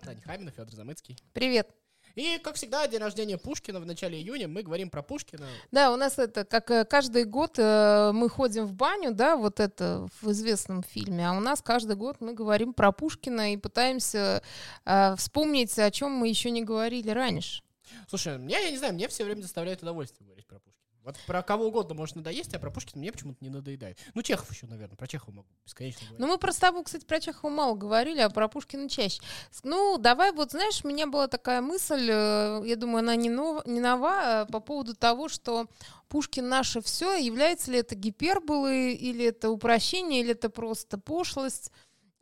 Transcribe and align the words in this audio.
Таня 0.00 0.20
Хамина, 0.22 0.50
Федор 0.50 0.74
Замыцкий. 0.74 1.16
Привет. 1.32 1.68
И, 2.16 2.38
как 2.38 2.56
всегда, 2.56 2.86
день 2.88 3.00
рождения 3.00 3.38
Пушкина 3.38 3.80
в 3.80 3.86
начале 3.86 4.18
июня. 4.18 4.48
Мы 4.48 4.62
говорим 4.62 4.90
про 4.90 5.02
Пушкина. 5.02 5.46
Да, 5.70 5.92
у 5.92 5.96
нас 5.96 6.18
это, 6.18 6.44
как 6.44 6.70
э, 6.70 6.84
каждый 6.84 7.24
год 7.24 7.58
э, 7.58 8.10
мы 8.12 8.28
ходим 8.28 8.66
в 8.66 8.72
баню, 8.72 9.12
да, 9.12 9.36
вот 9.36 9.60
это 9.60 10.08
в 10.20 10.30
известном 10.32 10.82
фильме, 10.82 11.28
а 11.28 11.32
у 11.32 11.40
нас 11.40 11.62
каждый 11.62 11.96
год 11.96 12.16
мы 12.20 12.32
говорим 12.32 12.72
про 12.72 12.90
Пушкина 12.90 13.52
и 13.52 13.56
пытаемся 13.56 14.42
э, 14.84 15.14
вспомнить, 15.16 15.78
о 15.78 15.90
чем 15.90 16.10
мы 16.12 16.28
еще 16.28 16.50
не 16.50 16.62
говорили 16.62 17.10
раньше. 17.10 17.62
Слушай, 18.08 18.38
мне, 18.38 18.54
я 18.54 18.70
не 18.70 18.78
знаю, 18.78 18.94
мне 18.94 19.08
все 19.08 19.24
время 19.24 19.42
доставляет 19.42 19.82
удовольствие 19.82 20.26
говорить 20.26 20.46
про 20.46 20.58
Пушкина. 20.58 20.69
Вот 21.04 21.16
про 21.26 21.42
кого 21.42 21.66
угодно 21.66 21.94
может 21.94 22.16
надоесть, 22.16 22.52
а 22.54 22.58
про 22.58 22.70
Пушкина 22.70 23.00
мне 23.00 23.12
почему-то 23.12 23.38
не 23.42 23.48
надоедает. 23.48 23.98
Ну, 24.14 24.22
Чехов 24.22 24.50
еще, 24.50 24.66
наверное, 24.66 24.96
про 24.96 25.06
Чехова 25.06 25.34
могу 25.34 25.48
бесконечно 25.64 26.00
говорить. 26.00 26.20
Ну, 26.20 26.26
мы 26.26 26.38
про 26.38 26.52
тобой, 26.52 26.84
кстати, 26.84 27.04
про 27.04 27.20
Чехова 27.20 27.50
мало 27.50 27.74
говорили, 27.74 28.20
а 28.20 28.28
про 28.28 28.48
Пушкина 28.48 28.88
чаще. 28.88 29.20
Ну, 29.62 29.96
давай, 29.98 30.32
вот, 30.32 30.50
знаешь, 30.50 30.84
у 30.84 30.88
меня 30.88 31.06
была 31.06 31.26
такая 31.26 31.62
мысль, 31.62 32.08
э, 32.10 32.62
я 32.66 32.76
думаю, 32.76 32.98
она 32.98 33.16
не, 33.16 33.30
нов, 33.30 33.64
не 33.66 33.80
нова, 33.80 34.46
по 34.50 34.60
поводу 34.60 34.94
того, 34.94 35.28
что 35.28 35.66
Пушкин 36.08 36.48
наше 36.48 36.82
все, 36.82 37.14
является 37.14 37.70
ли 37.70 37.78
это 37.78 37.94
гиперболой, 37.94 38.92
или 38.92 39.24
это 39.24 39.50
упрощение, 39.50 40.20
или 40.20 40.32
это 40.32 40.50
просто 40.50 40.98
пошлость. 40.98 41.72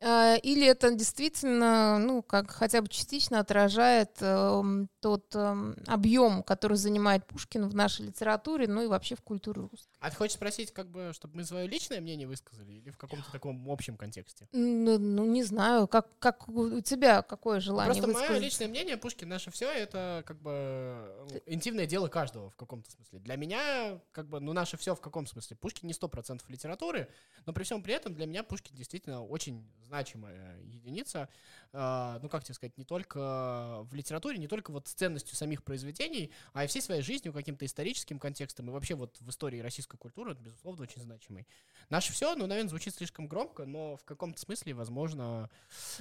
А, 0.01 0.37
или 0.37 0.67
это 0.67 0.93
действительно, 0.95 1.99
ну, 1.99 2.23
как 2.23 2.53
хотя 2.53 2.81
бы 2.81 2.89
частично 2.89 3.41
отражает 3.41 4.11
э, 4.21 4.87
тот 5.01 5.35
э, 5.35 5.75
объем, 5.87 6.45
который 6.45 6.77
занимает 6.77 7.27
Пушкин 7.27 7.69
в 7.69 7.75
нашей 7.75 8.07
литературе, 8.07 8.69
ну 8.69 8.83
и 8.83 8.87
вообще 8.87 9.17
в 9.17 9.23
культуре 9.23 9.63
русской. 9.63 9.91
А 9.99 10.11
ты 10.11 10.17
хочешь 10.17 10.37
спросить, 10.37 10.73
как 10.73 10.89
бы, 10.89 11.11
чтобы 11.15 11.37
мы 11.37 11.45
свое 11.45 11.67
личное 11.67 12.01
мнение 12.01 12.29
высказали 12.29 12.75
или 12.75 12.91
в 12.91 12.97
каком-то 12.97 13.31
таком 13.33 13.69
общем 13.69 13.97
контексте? 13.97 14.47
Ну, 14.53 14.99
ну 14.99 15.25
не 15.25 15.43
знаю, 15.43 15.89
как, 15.89 16.07
как 16.21 16.49
у 16.49 16.81
тебя 16.81 17.23
какое 17.23 17.59
желание 17.59 17.93
Просто 17.93 18.07
высказать? 18.07 18.31
мое 18.31 18.39
личное 18.39 18.69
мнение, 18.69 18.97
Пушкин 18.97 19.29
наше 19.29 19.51
все, 19.51 19.69
это 19.69 20.23
как 20.27 20.41
бы 20.41 21.27
ты... 21.29 21.43
интимное 21.47 21.87
дело 21.87 22.07
каждого 22.07 22.51
в 22.51 22.57
каком-то 22.57 22.89
смысле. 22.93 23.19
Для 23.19 23.35
меня, 23.35 24.01
как 24.13 24.29
бы, 24.29 24.39
ну, 24.39 24.53
наше 24.53 24.77
все 24.77 24.95
в 24.95 25.01
каком 25.01 25.27
смысле? 25.27 25.57
Пушкин 25.57 25.89
не 25.89 25.93
сто 25.93 26.07
процентов 26.07 26.49
литературы, 26.49 27.09
но 27.47 27.53
при 27.53 27.65
всем 27.65 27.83
при 27.83 27.95
этом 27.95 28.15
для 28.15 28.27
меня 28.27 28.45
Пушкин 28.45 28.77
действительно 28.77 29.25
очень 29.25 29.69
значимая 29.89 30.61
единица, 30.63 31.29
э, 31.73 32.19
ну, 32.23 32.29
как 32.29 32.45
тебе 32.45 32.55
сказать, 32.55 32.77
не 32.77 32.85
только 32.85 33.81
в 33.83 33.95
литературе, 33.95 34.39
не 34.39 34.47
только 34.47 34.71
вот 34.71 34.87
с 34.87 34.93
ценностью 34.93 35.35
самих 35.35 35.65
произведений, 35.65 36.31
а 36.53 36.65
и 36.65 36.67
всей 36.67 36.83
своей 36.83 37.03
жизнью, 37.03 37.33
каким-то 37.33 37.65
историческим 37.65 38.19
контекстом, 38.19 38.69
и 38.69 38.73
вообще 38.73 38.95
вот 38.95 39.17
в 39.21 39.29
истории 39.31 39.61
российской 39.61 39.97
культуры, 39.97 40.33
это, 40.33 40.43
безусловно, 40.43 40.83
очень 40.83 41.03
значимый. 41.03 41.47
Наше 41.89 42.13
все, 42.13 42.35
ну, 42.37 42.47
наверное, 42.47 42.69
звучит 42.69 42.95
слишком 42.95 43.27
громко, 43.27 43.65
но 43.65 43.97
в 43.97 44.05
каком-то 44.05 44.39
смысле, 44.41 44.75
возможно, 44.75 45.51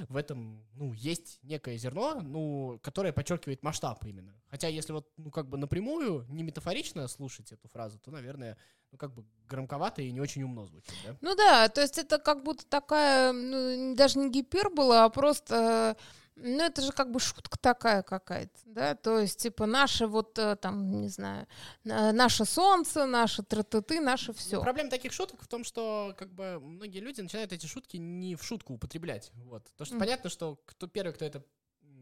в 0.09 0.17
этом, 0.17 0.63
ну, 0.73 0.93
есть 0.93 1.39
некое 1.43 1.77
зерно, 1.77 2.21
ну, 2.21 2.79
которое 2.83 3.13
подчеркивает 3.13 3.63
масштаб 3.63 4.03
именно. 4.05 4.33
Хотя, 4.49 4.67
если 4.67 4.91
вот, 4.93 5.09
ну, 5.17 5.31
как 5.31 5.47
бы 5.47 5.57
напрямую, 5.57 6.25
не 6.29 6.43
метафорично 6.43 7.07
слушать 7.07 7.51
эту 7.51 7.67
фразу, 7.69 7.99
то, 7.99 8.11
наверное, 8.11 8.57
ну, 8.91 8.97
как 8.97 9.13
бы 9.13 9.25
громковато 9.47 10.01
и 10.01 10.11
не 10.11 10.21
очень 10.21 10.43
умно 10.43 10.65
звучит, 10.65 10.93
да? 11.05 11.15
Ну 11.21 11.35
да, 11.35 11.69
то 11.69 11.81
есть 11.81 11.97
это 11.97 12.17
как 12.19 12.43
будто 12.43 12.65
такая, 12.65 13.31
ну, 13.31 13.95
даже 13.95 14.19
не 14.19 14.29
гипербола, 14.29 15.05
а 15.05 15.09
просто 15.09 15.97
ну, 16.39 16.63
это 16.63 16.81
же 16.81 16.91
как 16.91 17.11
бы 17.11 17.19
шутка 17.19 17.57
такая 17.57 18.03
какая-то, 18.03 18.59
да, 18.65 18.95
то 18.95 19.19
есть, 19.19 19.41
типа, 19.41 19.65
наше 19.65 20.05
вот, 20.05 20.37
э, 20.37 20.55
там, 20.55 21.01
не 21.01 21.09
знаю, 21.09 21.47
наше 21.83 22.45
солнце, 22.45 23.05
наше 23.05 23.41
тратыты, 23.41 23.99
наше 23.99 24.33
все. 24.33 24.57
Ну, 24.57 24.61
проблема 24.61 24.89
таких 24.89 25.13
шуток 25.13 25.41
в 25.41 25.47
том, 25.47 25.63
что, 25.63 26.13
как 26.17 26.31
бы, 26.31 26.59
многие 26.59 26.99
люди 26.99 27.21
начинают 27.21 27.53
эти 27.53 27.65
шутки 27.65 27.97
не 27.97 28.35
в 28.35 28.43
шутку 28.43 28.73
употреблять, 28.73 29.31
вот. 29.33 29.63
То, 29.77 29.85
что 29.85 29.95
mm. 29.95 29.99
понятно, 29.99 30.29
что 30.29 30.59
кто 30.65 30.87
первый, 30.87 31.13
кто 31.13 31.25
это 31.25 31.43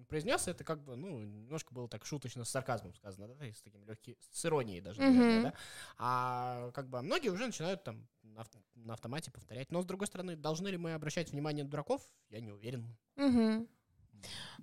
произнес, 0.05 0.47
это 0.47 0.63
как 0.63 0.83
бы, 0.83 0.95
ну, 0.95 1.19
немножко 1.23 1.73
было 1.73 1.87
так 1.87 2.05
шуточно, 2.05 2.43
с 2.43 2.49
сарказмом 2.49 2.93
сказано, 2.95 3.27
да, 3.27 3.45
с 3.45 3.61
таким 3.61 3.83
легким, 3.85 4.15
с 4.31 4.45
иронией 4.45 4.81
даже, 4.81 5.01
наверное, 5.01 5.39
mm-hmm. 5.39 5.43
да. 5.43 5.53
А 5.97 6.71
как 6.71 6.89
бы 6.89 7.01
многие 7.01 7.29
уже 7.29 7.45
начинают 7.45 7.83
там 7.83 8.07
на, 8.23 8.43
на 8.75 8.93
автомате 8.93 9.31
повторять. 9.31 9.71
Но, 9.71 9.81
с 9.81 9.85
другой 9.85 10.07
стороны, 10.07 10.35
должны 10.35 10.67
ли 10.67 10.77
мы 10.77 10.93
обращать 10.93 11.31
внимание 11.31 11.63
на 11.63 11.69
дураков, 11.69 12.01
я 12.29 12.39
не 12.39 12.51
уверен. 12.51 12.95
Mm-hmm. 13.17 13.67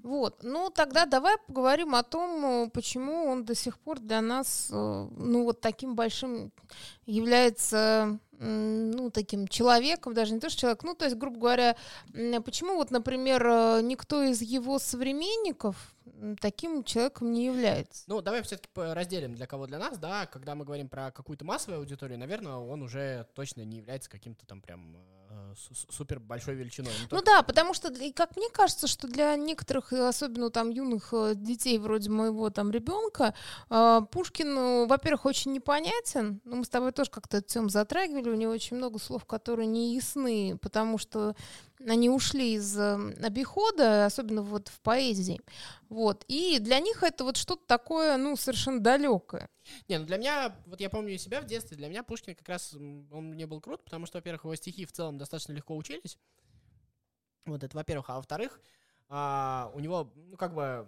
Вот, 0.02 0.42
ну 0.42 0.68
тогда 0.68 1.06
давай 1.06 1.36
поговорим 1.46 1.94
о 1.94 2.02
том, 2.02 2.70
почему 2.70 3.26
он 3.26 3.44
до 3.44 3.54
сих 3.54 3.78
пор 3.78 4.00
для 4.00 4.20
нас, 4.20 4.68
э, 4.72 4.74
ну 4.74 5.44
вот 5.44 5.60
таким 5.60 5.94
большим 5.94 6.50
является, 7.06 8.18
ну 8.40 9.10
таким 9.10 9.46
человеком, 9.46 10.12
даже 10.12 10.34
не 10.34 10.40
то 10.40 10.50
что 10.50 10.62
человек, 10.62 10.82
ну 10.82 10.94
то 10.94 11.04
есть, 11.04 11.16
грубо 11.16 11.38
говоря, 11.38 11.76
почему 12.44 12.74
вот, 12.74 12.90
например, 12.90 13.46
э, 13.46 13.80
никто 13.82 14.24
из 14.24 14.42
его 14.42 14.80
современников 14.80 15.94
таким 16.40 16.82
человеком 16.82 17.32
не 17.32 17.46
является. 17.46 18.02
Ну, 18.08 18.20
давай 18.22 18.42
все-таки 18.42 18.68
разделим 18.74 19.34
для 19.34 19.46
кого 19.46 19.66
для 19.66 19.78
нас, 19.78 19.98
да, 19.98 20.26
когда 20.26 20.56
мы 20.56 20.64
говорим 20.64 20.88
про 20.88 21.12
какую-то 21.12 21.44
массовую 21.44 21.78
аудиторию, 21.78 22.18
наверное, 22.18 22.54
он 22.54 22.82
уже 22.82 23.28
точно 23.34 23.62
не 23.64 23.78
является 23.78 24.10
каким-то 24.10 24.46
там 24.46 24.60
прям 24.60 24.96
э, 24.96 25.21
супер 25.90 26.20
большой 26.20 26.54
величиной. 26.54 26.90
Ну, 27.10 27.18
ну 27.18 27.22
да, 27.22 27.42
потому 27.42 27.74
что, 27.74 27.92
как 28.14 28.36
мне 28.36 28.48
кажется, 28.50 28.86
что 28.86 29.08
для 29.08 29.36
некоторых, 29.36 29.92
особенно 29.92 30.50
там 30.50 30.70
юных 30.70 31.08
э, 31.12 31.34
детей 31.34 31.78
вроде 31.78 32.10
моего 32.10 32.50
там 32.50 32.70
ребенка, 32.70 33.34
э, 33.70 34.00
Пушкин, 34.10 34.54
ну, 34.54 34.86
во-первых, 34.86 35.26
очень 35.26 35.52
непонятен, 35.52 36.40
ну, 36.44 36.56
мы 36.56 36.64
с 36.64 36.68
тобой 36.68 36.92
тоже 36.92 37.10
как-то 37.10 37.40
тему 37.42 37.68
затрагивали, 37.68 38.30
у 38.30 38.34
него 38.34 38.52
очень 38.52 38.76
много 38.76 38.98
слов, 38.98 39.24
которые 39.24 39.66
не 39.66 39.94
ясны, 39.94 40.58
потому 40.60 40.98
что 40.98 41.34
они 41.86 42.10
ушли 42.10 42.54
из 42.54 42.78
эм, 42.78 43.14
обихода, 43.22 44.06
особенно 44.06 44.42
вот 44.42 44.68
в 44.68 44.80
поэзии. 44.80 45.40
Вот. 45.88 46.24
И 46.28 46.58
для 46.58 46.80
них 46.80 47.02
это 47.02 47.24
вот 47.24 47.36
что-то 47.36 47.62
такое, 47.66 48.16
ну, 48.16 48.36
совершенно 48.36 48.80
далекое. 48.80 49.48
Не, 49.88 49.98
ну 49.98 50.06
для 50.06 50.16
меня, 50.16 50.56
вот 50.66 50.80
я 50.80 50.90
помню 50.90 51.18
себя 51.18 51.40
в 51.40 51.46
детстве, 51.46 51.76
для 51.76 51.88
меня 51.88 52.02
Пушкин 52.02 52.34
как 52.34 52.48
раз, 52.48 52.74
он 52.74 53.30
мне 53.30 53.46
был 53.46 53.60
крут, 53.60 53.84
потому 53.84 54.06
что, 54.06 54.18
во-первых, 54.18 54.44
его 54.44 54.54
стихи 54.54 54.84
в 54.84 54.92
целом 54.92 55.18
достаточно 55.18 55.52
легко 55.52 55.76
учились. 55.76 56.18
Вот 57.44 57.62
это, 57.62 57.76
во-первых. 57.76 58.08
А 58.10 58.16
во-вторых, 58.16 58.60
а, 59.08 59.70
у 59.74 59.80
него, 59.80 60.12
ну, 60.14 60.36
как 60.36 60.54
бы, 60.54 60.86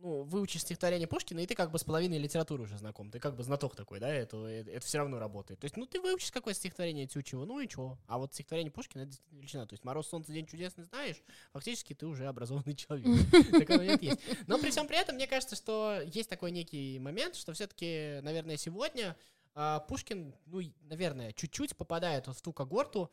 ну, 0.00 0.22
выучишь 0.22 0.62
стихотворение 0.62 1.08
Пушкина, 1.08 1.40
и 1.40 1.46
ты 1.46 1.54
как 1.54 1.70
бы 1.70 1.78
с 1.78 1.84
половиной 1.84 2.18
литературы 2.18 2.64
уже 2.64 2.78
знаком. 2.78 3.10
Ты 3.10 3.18
как 3.18 3.36
бы 3.36 3.42
знаток 3.42 3.74
такой, 3.74 4.00
да, 4.00 4.08
это, 4.08 4.46
это, 4.46 4.70
это 4.70 4.86
все 4.86 4.98
равно 4.98 5.18
работает. 5.18 5.60
То 5.60 5.64
есть, 5.64 5.76
ну, 5.76 5.86
ты 5.86 6.00
выучишь 6.00 6.30
какое-то 6.30 6.58
стихотворение 6.58 7.06
Тютчева, 7.06 7.44
ну 7.44 7.60
и 7.60 7.68
чё? 7.68 7.98
А 8.06 8.18
вот 8.18 8.32
стихотворение 8.32 8.70
Пушкина— 8.70 9.02
это 9.04 9.16
величина. 9.30 9.66
То 9.66 9.74
есть, 9.74 9.84
«Мороз, 9.84 10.08
солнце, 10.08 10.32
день 10.32 10.46
чудесный» 10.46 10.84
знаешь, 10.84 11.22
фактически 11.52 11.94
ты 11.94 12.06
уже 12.06 12.26
образованный 12.26 12.74
человек. 12.74 13.06
Такой 13.50 13.78
момент 13.78 14.02
есть. 14.02 14.20
Но 14.46 14.58
при 14.58 14.70
всем 14.70 14.86
при 14.86 14.98
этом, 14.98 15.16
мне 15.16 15.26
кажется, 15.26 15.56
что 15.56 16.00
есть 16.04 16.30
такой 16.30 16.50
некий 16.50 16.98
момент, 16.98 17.34
что 17.34 17.52
все-таки, 17.52 18.20
наверное, 18.22 18.56
сегодня 18.56 19.16
а, 19.54 19.80
Пушкин, 19.80 20.34
ну, 20.46 20.60
наверное, 20.82 21.32
чуть-чуть 21.32 21.76
попадает 21.76 22.26
в 22.28 22.40
ту 22.40 22.52
когорту, 22.52 23.10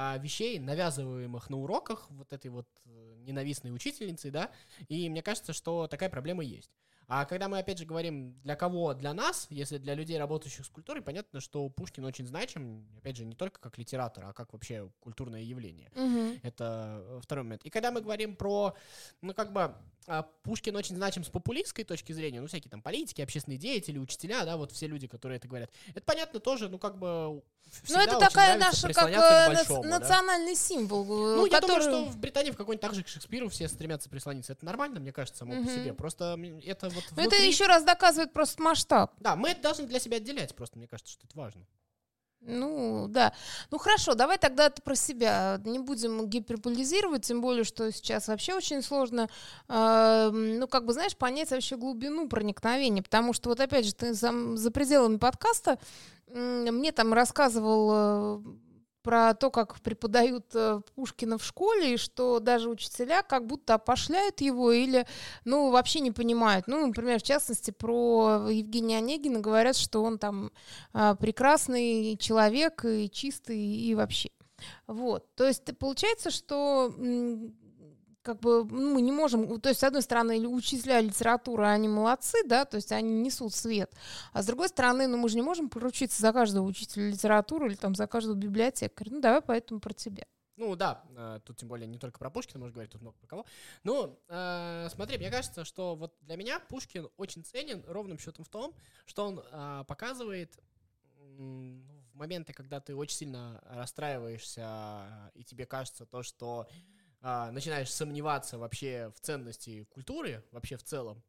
а, 0.00 0.16
вещей, 0.18 0.60
навязываемых 0.60 1.50
на 1.50 1.56
уроках 1.56 2.06
вот 2.10 2.32
этой 2.32 2.52
вот 2.52 2.68
э, 2.84 3.14
ненавистной 3.24 3.74
учительницей, 3.74 4.30
да, 4.30 4.52
и 4.88 5.08
мне 5.08 5.22
кажется, 5.22 5.52
что 5.52 5.88
такая 5.88 6.08
проблема 6.08 6.44
есть. 6.44 6.70
А 7.08 7.24
когда 7.24 7.48
мы, 7.48 7.58
опять 7.58 7.78
же, 7.78 7.86
говорим, 7.86 8.38
для 8.42 8.54
кого? 8.54 8.92
Для 8.92 9.14
нас, 9.14 9.46
если 9.48 9.78
для 9.78 9.94
людей, 9.94 10.18
работающих 10.18 10.66
с 10.66 10.68
культурой, 10.68 11.02
понятно, 11.02 11.40
что 11.40 11.66
Пушкин 11.70 12.04
очень 12.04 12.26
значим, 12.26 12.86
опять 12.98 13.16
же, 13.16 13.24
не 13.24 13.34
только 13.34 13.58
как 13.60 13.78
литератор, 13.78 14.26
а 14.26 14.34
как 14.34 14.52
вообще 14.52 14.90
культурное 15.00 15.40
явление. 15.40 15.90
Угу. 15.96 16.40
Это 16.42 17.02
э, 17.02 17.20
второй 17.22 17.44
момент. 17.44 17.64
И 17.64 17.70
когда 17.70 17.90
мы 17.92 18.02
говорим 18.02 18.36
про, 18.36 18.74
ну, 19.22 19.32
как 19.32 19.54
бы, 19.54 19.74
а, 20.06 20.22
Пушкин 20.42 20.74
очень 20.76 20.96
значим 20.96 21.22
с 21.22 21.28
популистской 21.28 21.84
точки 21.84 22.12
зрения, 22.12 22.40
ну, 22.40 22.46
всякие 22.46 22.70
там 22.70 22.80
политики, 22.80 23.20
общественные 23.20 23.58
деятели, 23.58 23.98
учителя, 23.98 24.44
да, 24.44 24.56
вот 24.56 24.72
все 24.72 24.86
люди, 24.86 25.06
которые 25.06 25.36
это 25.36 25.48
говорят. 25.48 25.70
Это 25.90 26.00
понятно 26.02 26.40
тоже, 26.40 26.68
ну, 26.68 26.78
как 26.78 26.98
бы... 26.98 27.42
Ну, 27.88 27.98
это 28.00 28.18
такая 28.18 28.58
наша, 28.58 28.90
как 28.92 29.10
э, 29.10 29.46
большому, 29.54 29.84
национальный 29.84 30.54
да? 30.54 30.58
символ. 30.58 31.04
Ну, 31.04 31.50
который... 31.50 31.52
я 31.52 31.60
думаю, 31.60 31.82
что 31.82 32.04
в 32.10 32.16
Британии 32.16 32.50
в 32.50 32.56
какой-нибудь 32.56 32.80
так 32.80 32.94
же 32.94 33.02
к 33.04 33.08
Шекспиру 33.08 33.50
все 33.50 33.68
стремятся 33.68 34.08
прислониться. 34.08 34.54
Это 34.54 34.64
нормально, 34.64 35.00
мне 35.00 35.12
кажется, 35.12 35.40
само 35.40 35.54
угу. 35.54 35.64
по 35.64 35.70
себе. 35.70 35.92
Просто 35.92 36.38
это 36.64 36.88
вот 37.06 37.16
внутри... 37.16 37.38
это 37.38 37.46
еще 37.46 37.66
раз 37.66 37.84
доказывает 37.84 38.32
просто 38.32 38.62
масштаб. 38.62 39.12
Да, 39.20 39.36
мы 39.36 39.50
это 39.50 39.62
должны 39.62 39.86
для 39.86 39.98
себя 39.98 40.18
отделять 40.18 40.54
просто, 40.54 40.78
мне 40.78 40.88
кажется, 40.88 41.12
что 41.12 41.26
это 41.26 41.36
важно. 41.36 41.66
Ну, 42.40 43.06
да. 43.08 43.32
Ну, 43.70 43.78
хорошо, 43.78 44.14
давай 44.14 44.38
тогда 44.38 44.66
это 44.66 44.80
про 44.80 44.94
себя. 44.94 45.60
Не 45.64 45.80
будем 45.80 46.28
гиперболизировать, 46.28 47.24
тем 47.24 47.40
более, 47.40 47.64
что 47.64 47.90
сейчас 47.90 48.28
вообще 48.28 48.54
очень 48.54 48.80
сложно, 48.82 49.28
э, 49.68 50.30
ну, 50.32 50.68
как 50.68 50.84
бы, 50.84 50.92
знаешь, 50.92 51.16
понять 51.16 51.50
вообще 51.50 51.76
глубину 51.76 52.28
проникновения, 52.28 53.02
потому 53.02 53.32
что, 53.32 53.48
вот 53.48 53.60
опять 53.60 53.86
же, 53.86 53.92
ты 53.92 54.14
за, 54.14 54.32
за 54.56 54.70
пределами 54.70 55.16
подкаста 55.16 55.78
э, 56.28 56.70
мне 56.70 56.92
там 56.92 57.12
рассказывал... 57.12 57.90
Э, 57.92 58.67
про 59.08 59.32
то, 59.32 59.50
как 59.50 59.80
преподают 59.80 60.54
э, 60.54 60.82
Пушкина 60.94 61.38
в 61.38 61.42
школе, 61.42 61.94
и 61.94 61.96
что 61.96 62.40
даже 62.40 62.68
учителя 62.68 63.22
как 63.22 63.46
будто 63.46 63.72
опошляют 63.72 64.42
его 64.42 64.70
или, 64.70 65.06
ну, 65.46 65.70
вообще 65.70 66.00
не 66.00 66.10
понимают. 66.10 66.66
Ну, 66.66 66.86
например, 66.86 67.18
в 67.18 67.22
частности, 67.22 67.70
про 67.70 68.48
Евгения 68.50 68.98
Онегина 68.98 69.40
говорят, 69.40 69.76
что 69.76 70.02
он 70.02 70.18
там 70.18 70.50
э, 70.92 71.16
прекрасный 71.18 72.18
человек 72.18 72.84
и 72.84 73.08
чистый, 73.10 73.58
и 73.58 73.94
вообще. 73.94 74.28
Вот. 74.86 75.34
То 75.36 75.46
есть 75.46 75.64
получается, 75.78 76.30
что 76.30 76.92
как 78.28 78.40
бы 78.40 78.62
ну, 78.62 78.92
мы 78.92 79.00
не 79.00 79.10
можем, 79.10 79.58
то 79.58 79.70
есть, 79.70 79.80
с 79.80 79.84
одной 79.84 80.02
стороны, 80.02 80.38
учителя 80.46 81.00
литературы, 81.00 81.64
они 81.64 81.88
молодцы, 81.88 82.44
да, 82.44 82.66
то 82.66 82.76
есть 82.76 82.92
они 82.92 83.22
несут 83.22 83.54
свет, 83.54 83.90
а 84.34 84.42
с 84.42 84.46
другой 84.46 84.68
стороны, 84.68 85.06
ну, 85.06 85.16
мы 85.16 85.30
же 85.30 85.36
не 85.36 85.42
можем 85.42 85.70
поручиться 85.70 86.20
за 86.20 86.34
каждого 86.34 86.66
учителя 86.66 87.08
литературы 87.08 87.68
или 87.68 87.74
там 87.74 87.94
за 87.94 88.06
каждого 88.06 88.34
библиотекаря. 88.34 89.10
Ну, 89.10 89.20
давай 89.22 89.40
поэтому 89.40 89.80
про 89.80 89.94
тебя. 89.94 90.26
Ну 90.56 90.76
да, 90.76 91.02
э, 91.16 91.40
тут 91.42 91.56
тем 91.56 91.68
более 91.70 91.86
не 91.86 91.96
только 91.96 92.18
про 92.18 92.28
Пушкина 92.28 92.58
можно 92.58 92.74
говорить, 92.74 92.92
тут 92.92 93.00
много 93.00 93.16
про 93.16 93.26
кого. 93.26 93.46
Ну, 93.82 94.20
э, 94.28 94.88
смотри, 94.92 95.16
мне 95.16 95.30
кажется, 95.30 95.64
что 95.64 95.96
вот 95.96 96.14
для 96.20 96.36
меня 96.36 96.60
Пушкин 96.60 97.08
очень 97.16 97.44
ценен 97.44 97.82
ровным 97.86 98.18
счетом 98.18 98.44
в 98.44 98.50
том, 98.50 98.74
что 99.06 99.26
он 99.26 99.40
э, 99.40 99.84
показывает 99.88 100.58
в 101.16 102.14
моменты, 102.14 102.52
когда 102.52 102.78
ты 102.80 102.94
очень 102.94 103.16
сильно 103.16 103.62
расстраиваешься, 103.64 105.32
и 105.34 105.44
тебе 105.44 105.64
кажется 105.64 106.04
то, 106.04 106.22
что 106.22 106.68
э, 107.20 107.50
начинаешь 107.50 107.92
сомневаться 107.92 108.58
вообще 108.58 109.12
в 109.14 109.20
ценности 109.20 109.84
культуры, 109.84 110.44
вообще 110.52 110.76
в 110.76 110.82
целом. 110.82 111.22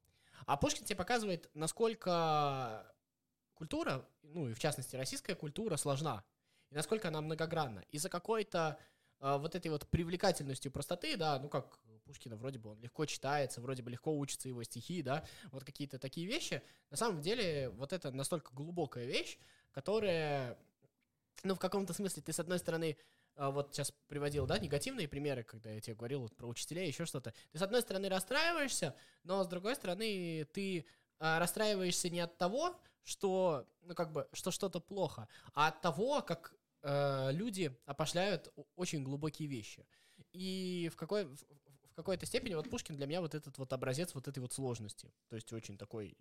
А 0.45 0.57
Пушкин 0.57 0.85
тебе 0.85 0.95
показывает, 0.95 1.49
насколько 1.53 2.93
культура, 3.53 4.07
ну 4.23 4.47
и 4.47 4.53
в 4.53 4.59
частности 4.59 4.95
российская 4.95 5.35
культура 5.35 5.75
сложна, 5.75 6.23
и 6.69 6.75
насколько 6.75 7.09
она 7.09 7.21
многогранна. 7.21 7.83
И 7.89 7.97
за 7.97 8.09
какой-то 8.09 8.79
а, 9.19 9.37
вот 9.37 9.55
этой 9.55 9.69
вот 9.69 9.87
привлекательностью 9.87 10.71
простоты, 10.71 11.17
да, 11.17 11.39
ну 11.39 11.49
как 11.49 11.79
Пушкина 12.05 12.37
вроде 12.37 12.57
бы 12.57 12.71
он 12.71 12.79
легко 12.79 13.05
читается, 13.05 13.61
вроде 13.61 13.83
бы 13.83 13.91
легко 13.91 14.17
учатся 14.17 14.47
его 14.47 14.63
стихи, 14.63 15.01
да, 15.01 15.25
вот 15.51 15.63
какие-то 15.63 15.99
такие 15.99 16.25
вещи. 16.25 16.63
На 16.89 16.97
самом 16.97 17.21
деле 17.21 17.69
вот 17.69 17.93
это 17.93 18.11
настолько 18.11 18.53
глубокая 18.53 19.05
вещь, 19.05 19.37
которая, 19.71 20.57
ну 21.43 21.53
в 21.55 21.59
каком-то 21.59 21.93
смысле 21.93 22.23
ты 22.23 22.33
с 22.33 22.39
одной 22.39 22.59
стороны 22.59 22.97
а, 22.97 23.18
вот 23.39 23.73
сейчас 23.73 23.93
приводил, 24.07 24.45
да, 24.45 24.59
негативные 24.59 25.07
примеры, 25.07 25.43
когда 25.43 25.69
я 25.71 25.79
тебе 25.79 25.95
говорил 25.95 26.21
вот, 26.21 26.35
про 26.35 26.47
учителей, 26.47 26.87
еще 26.87 27.05
что-то. 27.05 27.33
Ты 27.51 27.57
с 27.57 27.61
одной 27.61 27.81
стороны 27.81 28.09
расстраиваешься, 28.09 28.95
но 29.23 29.43
с 29.43 29.47
другой 29.47 29.75
стороны 29.75 30.45
ты 30.53 30.85
а, 31.19 31.39
расстраиваешься 31.39 32.09
не 32.09 32.19
от 32.19 32.37
того, 32.37 32.79
что, 33.03 33.65
ну 33.81 33.95
как 33.95 34.11
бы, 34.11 34.27
что 34.33 34.51
что-то 34.51 34.79
плохо, 34.79 35.27
а 35.53 35.69
от 35.69 35.81
того, 35.81 36.21
как 36.21 36.53
э, 36.83 37.31
люди 37.31 37.75
опошляют 37.85 38.53
очень 38.75 39.03
глубокие 39.03 39.47
вещи. 39.47 39.85
И 40.31 40.89
в 40.93 40.95
какой 40.95 41.25
в 41.25 41.95
какой-то 41.95 42.25
степени 42.25 42.53
вот 42.53 42.69
Пушкин 42.69 42.95
для 42.95 43.07
меня 43.07 43.19
вот 43.19 43.35
этот 43.35 43.57
вот 43.57 43.73
образец 43.73 44.13
вот 44.13 44.27
этой 44.27 44.39
вот 44.39 44.53
сложности. 44.53 45.11
То 45.27 45.35
есть 45.35 45.51
очень 45.51 45.77
такой... 45.77 46.15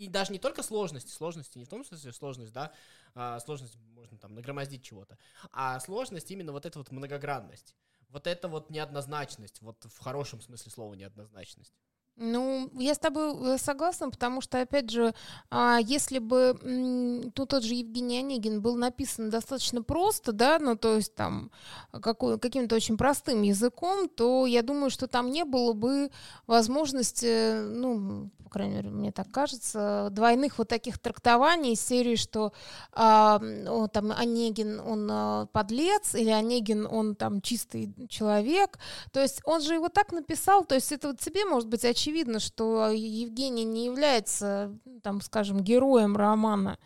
И 0.00 0.08
даже 0.08 0.32
не 0.32 0.38
только 0.38 0.62
сложности, 0.62 1.12
сложности 1.12 1.58
не 1.58 1.66
в 1.66 1.68
том 1.68 1.84
смысле 1.84 2.14
сложность, 2.14 2.54
да, 2.54 2.72
а 3.14 3.38
сложность 3.40 3.76
можно 3.94 4.16
там 4.16 4.34
нагромоздить 4.34 4.82
чего-то, 4.82 5.18
а 5.52 5.78
сложность 5.78 6.30
именно 6.30 6.52
вот 6.52 6.64
эта 6.64 6.78
вот 6.78 6.90
многогранность. 6.90 7.76
Вот 8.08 8.26
это 8.26 8.48
вот 8.48 8.70
неоднозначность, 8.70 9.60
вот 9.60 9.84
в 9.84 9.98
хорошем 9.98 10.40
смысле 10.40 10.72
слова 10.72 10.94
неоднозначность. 10.94 11.74
Ну, 12.16 12.70
я 12.78 12.94
с 12.94 12.98
тобой 12.98 13.54
э, 13.54 13.58
согласна, 13.58 14.10
потому 14.10 14.40
что, 14.40 14.60
опять 14.60 14.90
же, 14.90 15.14
а, 15.50 15.78
если 15.82 16.18
бы 16.18 16.58
ну, 16.62 17.30
тот 17.30 17.62
же 17.62 17.74
Евгений 17.74 18.18
Онегин 18.18 18.62
был 18.62 18.76
написан 18.76 19.28
достаточно 19.28 19.82
просто, 19.82 20.32
да, 20.32 20.58
ну, 20.58 20.76
то 20.76 20.96
есть 20.96 21.14
там 21.14 21.50
каким-то 21.92 22.74
очень 22.74 22.96
простым 22.96 23.42
языком, 23.42 24.08
то 24.08 24.46
я 24.46 24.62
думаю, 24.62 24.90
что 24.90 25.08
там 25.08 25.30
не 25.30 25.44
было 25.44 25.72
бы 25.74 26.10
возможности, 26.46 27.62
ну, 27.62 28.30
по 28.50 28.54
крайней 28.54 28.74
мере, 28.74 28.90
мне 28.90 29.12
так 29.12 29.30
кажется, 29.30 30.08
двойных 30.10 30.58
вот 30.58 30.66
таких 30.66 30.98
трактований 30.98 31.74
из 31.74 31.80
серии, 31.80 32.16
что 32.16 32.52
а, 32.92 33.40
о, 33.68 33.86
там 33.86 34.10
Онегин, 34.10 34.80
он 34.80 35.08
а, 35.08 35.46
подлец, 35.52 36.16
или 36.16 36.30
Онегин, 36.30 36.84
он 36.84 37.14
там 37.14 37.42
чистый 37.42 37.94
человек. 38.08 38.80
То 39.12 39.20
есть 39.20 39.40
он 39.44 39.60
же 39.60 39.74
его 39.74 39.88
так 39.88 40.10
написал, 40.10 40.64
то 40.64 40.74
есть 40.74 40.90
это 40.90 41.08
вот 41.08 41.20
тебе, 41.20 41.44
может 41.44 41.68
быть, 41.68 41.84
очевидно, 41.84 42.40
что 42.40 42.88
Евгений 42.90 43.64
не 43.64 43.84
является, 43.84 44.76
там, 45.04 45.20
скажем, 45.20 45.60
героем 45.60 46.16
романа 46.16 46.76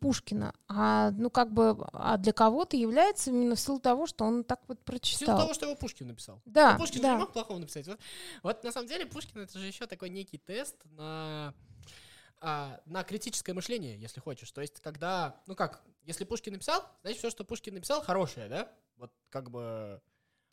Пушкина, 0.00 0.54
а 0.68 1.10
ну 1.12 1.30
как 1.30 1.52
бы, 1.52 1.76
а 1.92 2.16
для 2.16 2.32
кого-то 2.32 2.76
является 2.76 3.30
именно 3.30 3.54
в 3.54 3.60
силу 3.60 3.78
того, 3.78 4.06
что 4.06 4.24
он 4.24 4.44
так 4.44 4.60
вот 4.68 4.80
прочитал. 4.84 5.16
В 5.16 5.26
силу 5.26 5.38
того, 5.38 5.54
что 5.54 5.66
его 5.66 5.76
Пушкин 5.76 6.08
написал. 6.08 6.40
Да. 6.44 6.72
Но 6.72 6.78
Пушкин 6.78 7.02
да. 7.02 7.12
не 7.12 7.18
мог 7.18 7.32
плохого 7.32 7.58
написать. 7.58 7.86
Вот, 7.86 7.98
вот 8.42 8.64
на 8.64 8.72
самом 8.72 8.88
деле 8.88 9.06
Пушкин 9.06 9.40
это 9.40 9.58
же 9.58 9.66
еще 9.66 9.86
такой 9.86 10.10
некий 10.10 10.38
тест 10.38 10.76
на 10.84 11.54
а, 12.40 12.80
на 12.86 13.02
критическое 13.02 13.54
мышление, 13.54 13.98
если 13.98 14.20
хочешь. 14.20 14.50
То 14.50 14.60
есть, 14.60 14.80
когда, 14.80 15.40
ну 15.46 15.54
как, 15.54 15.82
если 16.04 16.24
Пушкин 16.24 16.52
написал, 16.52 16.84
значит, 17.02 17.18
все, 17.18 17.30
что 17.30 17.44
Пушкин 17.44 17.74
написал, 17.74 18.02
хорошее, 18.02 18.48
да? 18.48 18.72
Вот 18.96 19.12
как 19.30 19.50
бы 19.50 20.00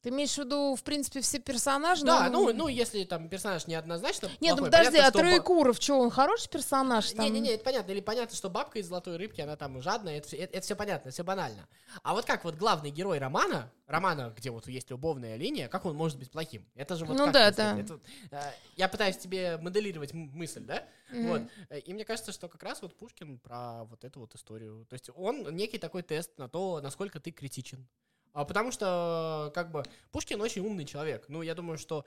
ты 0.04 0.10
имеешь 0.10 0.34
в 0.34 0.38
виду, 0.38 0.76
в 0.76 0.84
принципе, 0.84 1.22
все 1.22 1.40
персонажи? 1.40 2.04
Да, 2.04 2.30
ну, 2.30 2.52
ну, 2.54 2.68
если 2.68 3.06
там 3.06 3.30
персонаж 3.30 3.68
неоднозначно 3.68 4.28
Нет, 4.42 4.56
плохой, 4.56 4.58
ну 4.58 4.66
подожди, 4.66 4.98
понятно, 4.98 5.08
а 5.08 5.24
Троекуров, 5.24 5.78
что, 5.80 5.98
он 5.98 6.10
хороший 6.10 6.50
персонаж? 6.50 7.14
Не-не-не, 7.14 7.52
это 7.52 7.64
понятно. 7.64 7.92
Или 7.94 8.02
понятно, 8.02 8.36
что 8.36 8.50
бабка 8.50 8.80
из 8.80 8.88
«Золотой 8.88 9.16
рыбки», 9.16 9.40
она 9.40 9.56
там 9.56 9.82
жадная, 9.82 10.18
это, 10.18 10.36
это, 10.36 10.58
это 10.58 10.62
все 10.62 10.76
понятно, 10.76 11.12
все 11.12 11.24
банально. 11.24 11.70
А 12.04 12.14
вот 12.14 12.26
как 12.26 12.44
вот 12.44 12.56
главный 12.56 12.92
герой 12.92 13.18
романа, 13.18 13.72
романа, 13.88 14.34
где 14.36 14.52
вот 14.52 14.68
есть 14.68 14.90
любовная 14.90 15.38
линия, 15.38 15.70
как 15.70 15.86
он 15.86 15.96
может 15.96 16.20
быть 16.20 16.30
плохим? 16.30 16.68
Это 16.76 16.98
же 16.98 17.06
вот 17.06 17.18
Ну 17.18 17.32
да, 17.32 17.50
да. 17.52 17.74
да. 17.74 17.80
Это, 17.80 18.00
э, 18.32 18.52
я 18.76 18.90
пытаюсь 18.90 19.16
тебе 19.16 19.58
моделировать 19.58 20.14
мысль, 20.14 20.66
да? 20.66 20.84
Мгм. 21.12 21.28
Вот. 21.30 21.42
И 21.86 21.94
мне 21.94 22.04
кажется, 22.04 22.34
что 22.34 22.50
как 22.50 22.62
раз 22.64 22.82
вот 22.82 22.94
Пушкин 22.98 23.40
про 23.40 23.86
вот 23.86 24.04
эту 24.04 24.20
вот 24.20 24.36
историю. 24.36 24.86
То 24.90 24.96
есть 24.96 25.10
он 25.16 25.56
некий 25.56 25.78
такой 25.78 26.04
тест 26.04 26.38
на 26.38 26.50
то, 26.50 26.82
насколько 26.82 27.22
ты 27.22 27.32
критичен. 27.32 27.88
А, 28.34 28.46
Потому 28.46 28.72
что, 28.72 29.52
как 29.54 29.72
бы, 29.72 29.84
Пушкин 30.12 30.42
очень 30.42 30.62
умный 30.62 30.86
человек. 30.86 31.26
Ну, 31.30 31.42
я 31.42 31.56
думаю, 31.56 31.78
что 31.78 32.06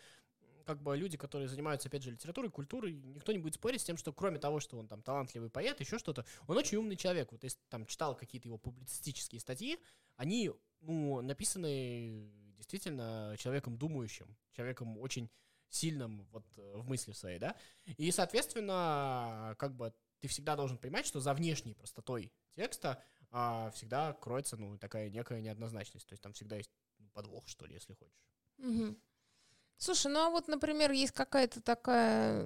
как 0.67 0.83
бы 0.83 0.97
люди, 0.97 1.17
которые 1.17 1.49
занимаются, 1.49 1.89
опять 1.89 2.03
же, 2.03 2.11
литературой, 2.11 2.51
культурой, 2.51 2.93
никто 2.93 3.31
не 3.31 3.39
будет 3.39 3.55
спорить 3.55 3.81
с 3.81 3.85
тем, 3.85 3.97
что 3.97 4.13
кроме 4.13 4.41
того, 4.41 4.59
что 4.59 4.77
он 4.77 4.89
там 4.89 5.01
талантливый 5.01 5.49
поэт, 5.49 5.79
еще 5.79 5.97
что-то, 5.97 6.27
он 6.49 6.57
очень 6.57 6.77
умный 6.79 6.97
человек. 6.97 7.31
Вот 7.31 7.45
если 7.45 7.61
там 7.69 7.87
читал 7.87 8.17
какие-то 8.17 8.49
его 8.49 8.59
публицистические 8.59 9.41
статьи, 9.41 9.79
они, 10.17 10.51
ну, 10.81 11.23
написаны 11.23 12.29
действительно 12.57 13.37
человеком 13.39 13.79
думающим, 13.79 14.37
человеком 14.51 14.99
очень 14.99 15.31
сильным 15.69 16.27
вот 16.33 16.45
э, 16.57 16.73
в 16.77 16.89
мысли 16.89 17.13
своей, 17.13 17.39
да. 17.39 17.55
И, 17.85 18.11
соответственно, 18.11 19.55
как 19.59 19.77
бы 19.77 19.93
ты 20.21 20.29
всегда 20.29 20.57
должен 20.57 20.79
понимать, 20.79 21.07
что 21.07 21.21
за 21.21 21.35
внешней 21.35 21.75
простотой 21.75 22.33
текста 22.55 23.03
всегда 23.73 24.13
кроется, 24.15 24.57
ну, 24.57 24.79
такая 24.79 25.11
некая 25.11 25.41
неоднозначность. 25.41 26.07
То 26.07 26.13
есть 26.13 26.23
там 26.23 26.33
всегда 26.33 26.57
есть 26.57 26.71
ну, 26.99 27.09
подвох, 27.13 27.47
что 27.49 27.67
ли, 27.67 27.75
если 27.75 27.95
хочешь. 27.95 28.23
Мгм. 28.59 28.97
Слушай, 29.79 30.11
ну 30.11 30.21
а 30.21 30.31
вот, 30.31 30.49
например, 30.49 30.91
есть 30.93 31.13
какая-то 31.13 31.61
такая, 31.61 32.43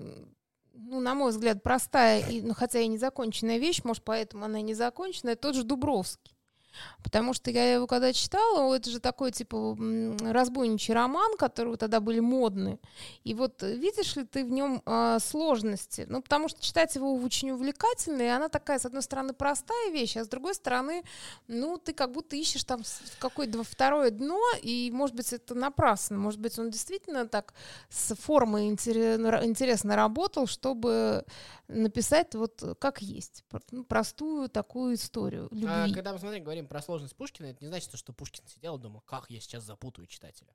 ну, 0.72 1.00
на 1.00 1.14
мой 1.14 1.30
взгляд, 1.30 1.62
простая, 1.62 2.28
и, 2.28 2.42
ну, 2.42 2.54
хотя 2.54 2.80
и 2.80 2.88
незаконченная 2.88 3.58
вещь, 3.58 3.82
может, 3.84 4.04
поэтому 4.04 4.44
она 4.44 4.58
и 4.58 4.62
не 4.62 4.74
законченная, 4.74 5.36
тот 5.36 5.54
же 5.54 5.62
Дубровский. 5.62 6.36
Потому 7.02 7.34
что 7.34 7.50
я 7.50 7.74
его 7.74 7.86
когда 7.86 8.12
читала, 8.12 8.74
это 8.74 8.90
же 8.90 9.00
такой, 9.00 9.32
типа, 9.32 9.76
разбойничий 10.20 10.94
роман, 10.94 11.36
которые 11.36 11.76
тогда 11.76 12.00
были 12.00 12.20
модны. 12.20 12.78
И 13.24 13.34
вот 13.34 13.62
э, 13.62 13.74
видишь 13.74 14.16
ли 14.16 14.24
ты 14.24 14.44
в 14.44 14.50
нем 14.50 14.82
а, 14.86 15.18
сложности? 15.18 16.06
Ну, 16.08 16.22
потому 16.22 16.48
что 16.48 16.62
читать 16.62 16.94
его 16.94 17.14
очень 17.14 17.50
увлекательно, 17.50 18.22
и 18.22 18.26
она 18.26 18.48
такая, 18.48 18.78
с 18.78 18.86
одной 18.86 19.02
стороны, 19.02 19.32
простая 19.32 19.90
вещь, 19.90 20.16
а 20.16 20.24
с 20.24 20.28
другой 20.28 20.54
стороны, 20.54 21.02
ну, 21.48 21.78
ты 21.78 21.92
как 21.92 22.12
будто 22.12 22.36
ищешь 22.36 22.64
там 22.64 22.82
какое-то 23.18 23.62
второе 23.64 24.10
дно, 24.10 24.40
и, 24.62 24.90
может 24.92 25.16
быть, 25.16 25.32
это 25.32 25.54
напрасно. 25.54 26.18
Может 26.18 26.40
быть, 26.40 26.58
он 26.58 26.70
действительно 26.70 27.26
так 27.26 27.54
с 27.88 28.14
формой 28.14 28.68
интере- 28.70 29.44
интересно 29.44 29.96
работал, 29.96 30.46
чтобы 30.46 31.24
написать 31.68 32.34
вот 32.34 32.62
как 32.78 33.00
есть. 33.02 33.44
Ну, 33.70 33.84
простую 33.84 34.48
такую 34.48 34.94
историю 34.94 35.48
любви. 35.50 35.66
А, 35.68 35.88
когда 35.92 36.12
мы, 36.12 36.18
смотри, 36.18 36.40
говорим 36.40 36.59
про 36.66 36.82
сложность 36.82 37.16
Пушкина, 37.16 37.46
это 37.46 37.62
не 37.64 37.68
значит, 37.68 37.96
что 37.96 38.12
Пушкин 38.12 38.46
сидел 38.46 38.76
и 38.76 38.80
думал, 38.80 39.00
как 39.02 39.30
я 39.30 39.40
сейчас 39.40 39.64
запутаю 39.64 40.06
читателя. 40.06 40.54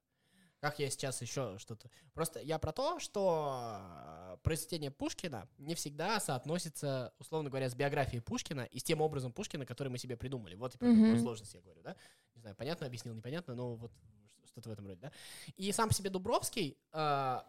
Как 0.61 0.79
я 0.79 0.89
сейчас 0.89 1.21
еще 1.21 1.57
что-то... 1.59 1.89
Просто 2.13 2.39
я 2.39 2.57
про 2.57 2.71
то, 2.71 2.99
что 2.99 3.77
э, 3.79 4.37
произведение 4.41 4.89
Пушкина 4.89 5.47
не 5.57 5.75
всегда 5.75 6.19
соотносится, 6.19 7.13
условно 7.19 7.49
говоря, 7.49 7.69
с 7.69 7.75
биографией 7.75 8.21
Пушкина 8.21 8.61
и 8.61 8.79
с 8.79 8.83
тем 8.83 9.01
образом 9.01 9.31
Пушкина, 9.31 9.65
который 9.65 9.89
мы 9.89 9.97
себе 9.99 10.17
придумали. 10.17 10.55
Вот 10.55 10.73
и 10.75 10.77
про 10.77 10.87
Мгм. 10.87 11.19
сложность 11.19 11.53
я 11.53 11.61
говорю, 11.61 11.81
да? 11.83 11.95
Не 12.35 12.41
знаю, 12.41 12.55
понятно 12.55 12.87
объяснил, 12.87 13.13
непонятно, 13.13 13.53
но 13.53 13.75
вот 13.75 13.91
что-то 14.45 14.69
в 14.69 14.71
этом 14.71 14.87
роде, 14.87 14.99
да? 15.01 15.11
И 15.57 15.71
сам 15.71 15.89
по 15.89 15.93
себе 15.93 16.09
Дубровский, 16.09 16.77
э, 16.93 17.41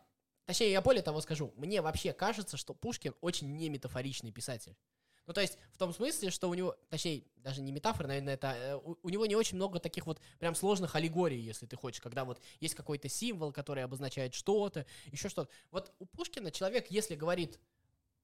точнее, 0.44 0.72
я 0.72 0.82
более 0.82 1.02
того 1.02 1.20
скажу, 1.22 1.54
мне 1.56 1.80
вообще 1.80 2.12
кажется, 2.12 2.56
что 2.58 2.74
Пушкин 2.74 3.14
очень 3.22 3.54
не 3.56 3.70
метафоричный 3.70 4.32
писатель. 4.32 4.76
Ну, 5.26 5.32
то 5.32 5.40
есть, 5.40 5.58
в 5.72 5.78
том 5.78 5.92
смысле, 5.92 6.30
что 6.30 6.48
у 6.48 6.54
него, 6.54 6.76
точнее, 6.88 7.24
даже 7.36 7.60
не 7.60 7.72
метафора, 7.72 8.06
наверное, 8.06 8.34
это, 8.34 8.54
э, 8.56 8.76
у, 8.76 8.96
у 9.02 9.08
него 9.08 9.26
не 9.26 9.34
очень 9.34 9.56
много 9.56 9.80
таких 9.80 10.06
вот 10.06 10.20
прям 10.38 10.54
сложных 10.54 10.94
аллегорий, 10.94 11.40
если 11.40 11.66
ты 11.66 11.76
хочешь, 11.76 12.00
когда 12.00 12.24
вот 12.24 12.40
есть 12.60 12.74
какой-то 12.74 13.08
символ, 13.08 13.52
который 13.52 13.82
обозначает 13.82 14.34
что-то, 14.34 14.86
еще 15.10 15.28
что-то. 15.28 15.50
Вот 15.72 15.92
у 15.98 16.06
Пушкина 16.06 16.52
человек, 16.52 16.90
если 16.90 17.16
говорит 17.16 17.58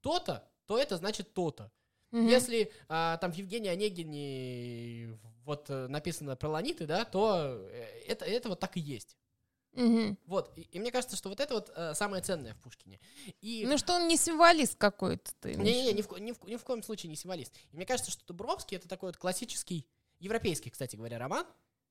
то-то, 0.01 0.49
то 0.67 0.79
это 0.79 0.97
значит 0.97 1.35
то-то. 1.35 1.73
Мгм. 2.13 2.29
Если 2.29 2.71
а, 2.89 3.17
там 3.17 3.33
в 3.33 3.37
Евгении 3.37 3.71
Онегине 3.71 5.19
вот 5.45 5.71
э, 5.71 5.89
написано 5.89 6.37
про 6.37 6.51
ланиты, 6.51 6.87
да, 6.87 7.05
то 7.05 7.59
э, 7.71 8.03
это, 8.07 8.25
это 8.27 8.51
вот 8.51 8.61
так 8.61 8.77
и 8.77 8.81
есть. 8.81 9.17
Мгм. 9.73 10.19
Вот, 10.27 10.53
и, 10.57 10.63
и 10.63 10.79
мне 10.79 10.93
кажется, 10.93 11.17
что 11.17 11.29
вот 11.29 11.41
это 11.41 11.55
вот 11.55 11.73
э, 11.75 11.95
самое 11.95 12.23
ценное 12.23 12.55
в 12.55 12.61
Пушкине. 12.61 13.01
И 13.41 13.65
Ну 13.67 13.79
что 13.79 13.95
он 13.95 14.07
не 14.07 14.17
символист 14.17 14.77
какой-то, 14.77 15.33
ты 15.41 15.55
Не-не-не, 15.55 15.93
ни 15.93 16.03
в, 16.03 16.19
ни, 16.19 16.33
в, 16.33 16.45
ни 16.47 16.57
в 16.57 16.65
коем 16.65 16.83
случае 16.83 17.11
не 17.11 17.17
символист. 17.17 17.55
И 17.71 17.77
мне 17.77 17.87
кажется, 17.87 18.11
что 18.11 18.25
Дубровский 18.27 18.77
это 18.77 18.89
такой 18.89 19.09
вот 19.09 19.17
классический, 19.17 19.87
европейский, 20.19 20.71
кстати 20.71 20.97
говоря, 20.97 21.19
роман. 21.19 21.47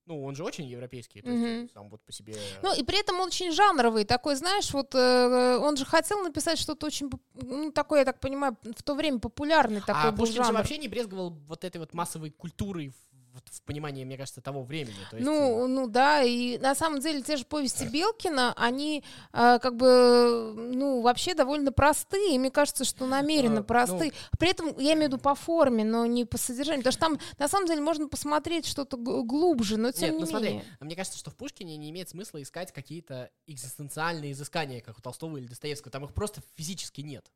Ну, 0.07 0.23
он 0.23 0.35
же 0.35 0.43
очень 0.43 0.65
европейский, 0.65 1.21
то 1.21 1.29
есть 1.29 1.43
он 1.43 1.69
сам 1.73 1.89
вот 1.89 2.01
по 2.03 2.11
себе... 2.11 2.35
Ну, 2.63 2.73
и 2.73 2.83
при 2.83 2.99
этом 2.99 3.19
он 3.19 3.27
очень 3.27 3.51
жанровый, 3.51 4.03
такой, 4.03 4.35
знаешь, 4.35 4.71
вот 4.71 4.95
э, 4.95 5.57
он 5.57 5.77
же 5.77 5.85
хотел 5.85 6.23
написать 6.23 6.57
что-то 6.57 6.87
очень, 6.87 7.09
ну, 7.35 7.71
такое, 7.71 7.99
я 7.99 8.05
так 8.05 8.19
понимаю, 8.19 8.57
в 8.63 8.81
то 8.81 8.95
время 8.95 9.19
популярный 9.19 9.79
такой 9.79 10.09
а 10.09 10.11
был 10.11 10.25
Пушкин 10.25 10.37
же 10.37 10.43
жанр. 10.43 10.57
вообще 10.57 10.79
не 10.79 10.87
брезговал 10.87 11.29
вот 11.47 11.63
этой 11.63 11.77
вот 11.77 11.93
массовой 11.93 12.31
культурой 12.31 12.93
вот 13.33 13.43
в 13.49 13.61
понимании, 13.63 14.03
мне 14.03 14.17
кажется, 14.17 14.41
того 14.41 14.63
времени. 14.63 14.95
То 15.09 15.17
есть, 15.17 15.25
Ну, 15.25 15.67
ну 15.67 15.87
да, 15.87 16.23
и 16.23 16.57
на 16.57 16.75
самом 16.75 16.99
деле 16.99 17.21
те 17.21 17.37
же 17.37 17.45
повести 17.45 17.85
Белкина, 17.85 18.53
они 18.57 19.03
э, 19.33 19.59
как 19.61 19.75
бы, 19.75 20.53
ну, 20.55 21.01
вообще 21.01 21.33
довольно 21.33 21.71
простые, 21.71 22.35
и 22.35 22.39
мне 22.39 22.51
кажется, 22.51 22.83
что 22.83 23.05
намеренно 23.05 23.65
А, 23.67 23.85
ну-. 23.87 24.11
При 24.37 24.49
этом 24.49 24.77
я 24.77 24.93
имею 24.93 25.09
в 25.09 25.13
виду 25.13 25.17
по 25.17 25.35
форме, 25.35 25.83
но 25.83 26.05
не 26.05 26.25
по 26.25 26.37
содержанию, 26.37 26.83
потому 26.83 26.91
что 26.91 27.01
там 27.01 27.19
на 27.39 27.47
самом 27.47 27.67
деле 27.67 27.81
можно 27.81 28.07
посмотреть 28.07 28.65
что-то 28.65 28.97
глубже, 28.97 29.77
но 29.77 29.91
тем 29.91 30.09
Нет, 30.09 30.13
не 30.13 30.19
ну 30.21 30.25
смотри, 30.25 30.49
менее. 30.49 30.65
мне 30.79 30.95
кажется, 30.95 31.17
что 31.17 31.31
в 31.31 31.35
Пушкине 31.35 31.77
не 31.77 31.89
имеет 31.89 32.09
смысла 32.09 32.41
искать 32.41 32.71
какие-то 32.71 33.29
экзистенциальные 33.47 34.33
изыскания, 34.33 34.81
как 34.81 34.97
у 34.97 35.01
Толстого 35.01 35.37
или 35.37 35.47
Достоевского. 35.47 35.91
Там 35.91 36.05
их 36.05 36.13
просто 36.13 36.41
физически 36.55 37.01
нет. 37.01 37.31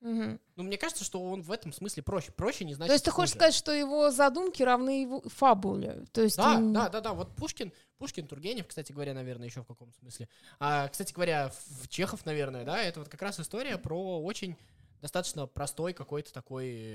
Мгм. 0.00 0.40
Ну, 0.56 0.62
мне 0.62 0.78
кажется, 0.78 1.04
что 1.04 1.22
он 1.22 1.42
в 1.42 1.52
этом 1.52 1.72
смысле 1.72 2.02
проще. 2.02 2.32
Проще 2.32 2.64
не 2.64 2.74
значит 2.74 2.88
То 2.88 2.92
есть 2.94 3.04
ты 3.04 3.10
хочешь 3.10 3.32
хуже. 3.32 3.38
сказать, 3.40 3.54
что 3.54 3.72
его 3.72 4.10
задумки 4.10 4.62
равны 4.62 5.02
его 5.02 5.20
фабуле? 5.26 6.04
То 6.12 6.22
есть 6.22 6.36
Да, 6.36 6.56
он- 6.56 6.72
да, 6.72 6.88
да, 6.88 7.00
да. 7.00 7.12
Вот 7.12 7.34
Пушкин, 7.36 7.72
Пушкин, 7.98 8.26
Тургенев, 8.26 8.66
кстати 8.66 8.92
говоря, 8.92 9.12
наверное, 9.12 9.46
еще 9.46 9.62
в 9.62 9.66
каком 9.66 9.92
смысле. 9.92 10.28
А, 10.58 10.88
кстати 10.88 11.12
говоря, 11.12 11.52
в 11.80 11.88
Чехов, 11.88 12.24
наверное, 12.24 12.64
да, 12.64 12.82
это 12.82 13.00
вот 13.00 13.08
как 13.10 13.20
раз 13.20 13.38
история 13.40 13.76
про 13.76 14.22
очень 14.22 14.56
достаточно 15.02 15.46
простой 15.46 15.92
какой-то 15.92 16.32
такой. 16.32 16.94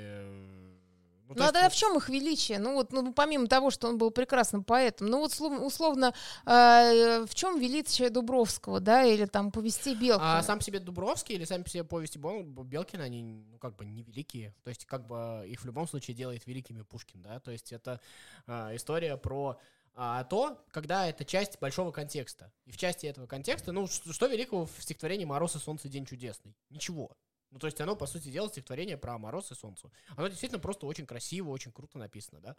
Э, 1.30 1.34
то 1.34 1.40
Ну 1.40 1.44
а 1.44 1.52
тогда 1.52 1.70
в 1.70 1.76
чем 1.76 1.98
их 1.98 2.10
величие? 2.10 2.60
Ну 2.60 2.74
вот, 2.74 2.92
ну, 2.92 3.14
помимо 3.14 3.48
того, 3.48 3.72
что 3.72 3.88
он 3.88 3.98
был 3.98 4.12
прекрасным 4.12 4.64
поэтом, 4.64 5.08
ну 5.08 5.20
вот 5.20 5.32
слов- 5.32 5.62
условно, 5.62 6.14
э, 6.46 7.26
в 7.26 7.34
чем 7.36 7.60
величие 7.60 8.10
Дубровского, 8.10 8.80
да, 8.80 9.04
или 9.04 9.26
там 9.26 9.52
повести 9.52 9.96
Белкина? 9.96 10.40
А 10.40 10.44
сам 10.44 10.60
по 10.60 10.64
себе 10.64 10.80
Дубровский 10.80 11.36
или 11.36 11.46
сами 11.46 11.64
по 11.64 11.70
себе 11.70 11.84
повести 11.84 12.18
Белкина, 12.18 13.04
они, 13.04 13.24
ну, 13.24 13.58
как 13.58 13.76
бы 13.76 13.86
невеликие. 13.86 14.56
То 14.64 14.70
есть, 14.70 14.86
как 14.86 15.08
бы 15.08 15.46
их 15.48 15.62
в 15.62 15.66
любом 15.66 15.88
случае 15.88 16.16
делает 16.16 16.46
великими 16.46 16.82
Пушкин, 16.82 17.22
да. 17.22 17.40
То 17.40 17.52
есть, 17.52 17.72
это 17.72 18.00
а, 18.48 18.76
история 18.76 19.18
про 19.18 19.60
а, 19.96 20.24
то, 20.26 20.62
когда 20.72 21.08
это 21.08 21.24
часть 21.24 21.60
большого 21.60 21.92
контекста. 21.92 22.52
И 22.66 22.72
в 22.72 22.78
части 22.78 23.06
этого 23.06 23.28
контекста, 23.28 23.72
ну, 23.72 23.88
что, 23.88 24.12
что 24.12 24.28
великого 24.28 24.66
в 24.66 24.72
стихотворении 24.80 25.26
«Мороз 25.26 25.56
и 25.56 25.60
солнце, 25.60 25.88
день 25.88 26.06
чудесный»? 26.06 26.56
Ничего. 26.70 27.16
Ну, 27.56 27.60
то 27.60 27.68
есть, 27.68 27.80
оно, 27.80 27.96
по 27.96 28.06
сути 28.06 28.28
дела, 28.28 28.50
стихотворение 28.50 28.98
про 28.98 29.18
мороз 29.18 29.50
и 29.50 29.56
солнце. 29.56 29.90
Оно 30.18 30.28
действительно 30.28 30.60
просто 30.60 30.88
очень 30.88 31.06
красиво, 31.06 31.52
очень 31.52 31.72
круто 31.72 31.98
написано, 31.98 32.42
да. 32.42 32.58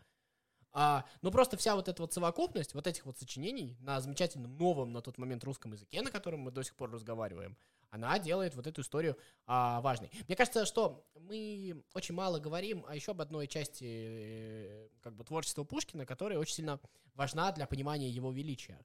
А, 0.72 1.04
ну, 1.20 1.30
просто 1.30 1.58
вся 1.58 1.74
вот 1.76 1.86
эта 1.88 2.00
вот 2.00 2.14
совокупность 2.14 2.72
вот 2.72 2.86
этих 2.86 3.04
вот 3.04 3.18
сочинений 3.18 3.76
на 3.80 4.00
замечательном 4.00 4.56
новом 4.56 4.94
на 4.94 5.02
тот 5.02 5.18
момент 5.18 5.44
русском 5.44 5.74
языке, 5.74 6.00
на 6.00 6.10
котором 6.10 6.40
мы 6.40 6.50
до 6.50 6.62
сих 6.62 6.74
пор 6.76 6.90
разговариваем, 6.90 7.58
она 7.90 8.18
делает 8.18 8.54
вот 8.54 8.66
эту 8.66 8.80
историю 8.80 9.18
а, 9.44 9.82
важной. 9.82 10.10
Мне 10.28 10.34
кажется, 10.34 10.64
что 10.64 11.06
мы 11.14 11.84
очень 11.92 12.14
мало 12.14 12.40
говорим 12.40 12.82
а 12.88 12.94
еще 12.94 13.10
об 13.10 13.20
одной 13.20 13.48
части 13.48 13.84
э, 13.84 14.88
как 15.02 15.14
бы 15.14 15.24
творчества 15.24 15.64
Пушкина, 15.64 16.06
которая 16.06 16.38
очень 16.38 16.54
сильно 16.54 16.80
важна 17.14 17.52
для 17.52 17.66
понимания 17.66 18.08
его 18.08 18.32
величия. 18.32 18.82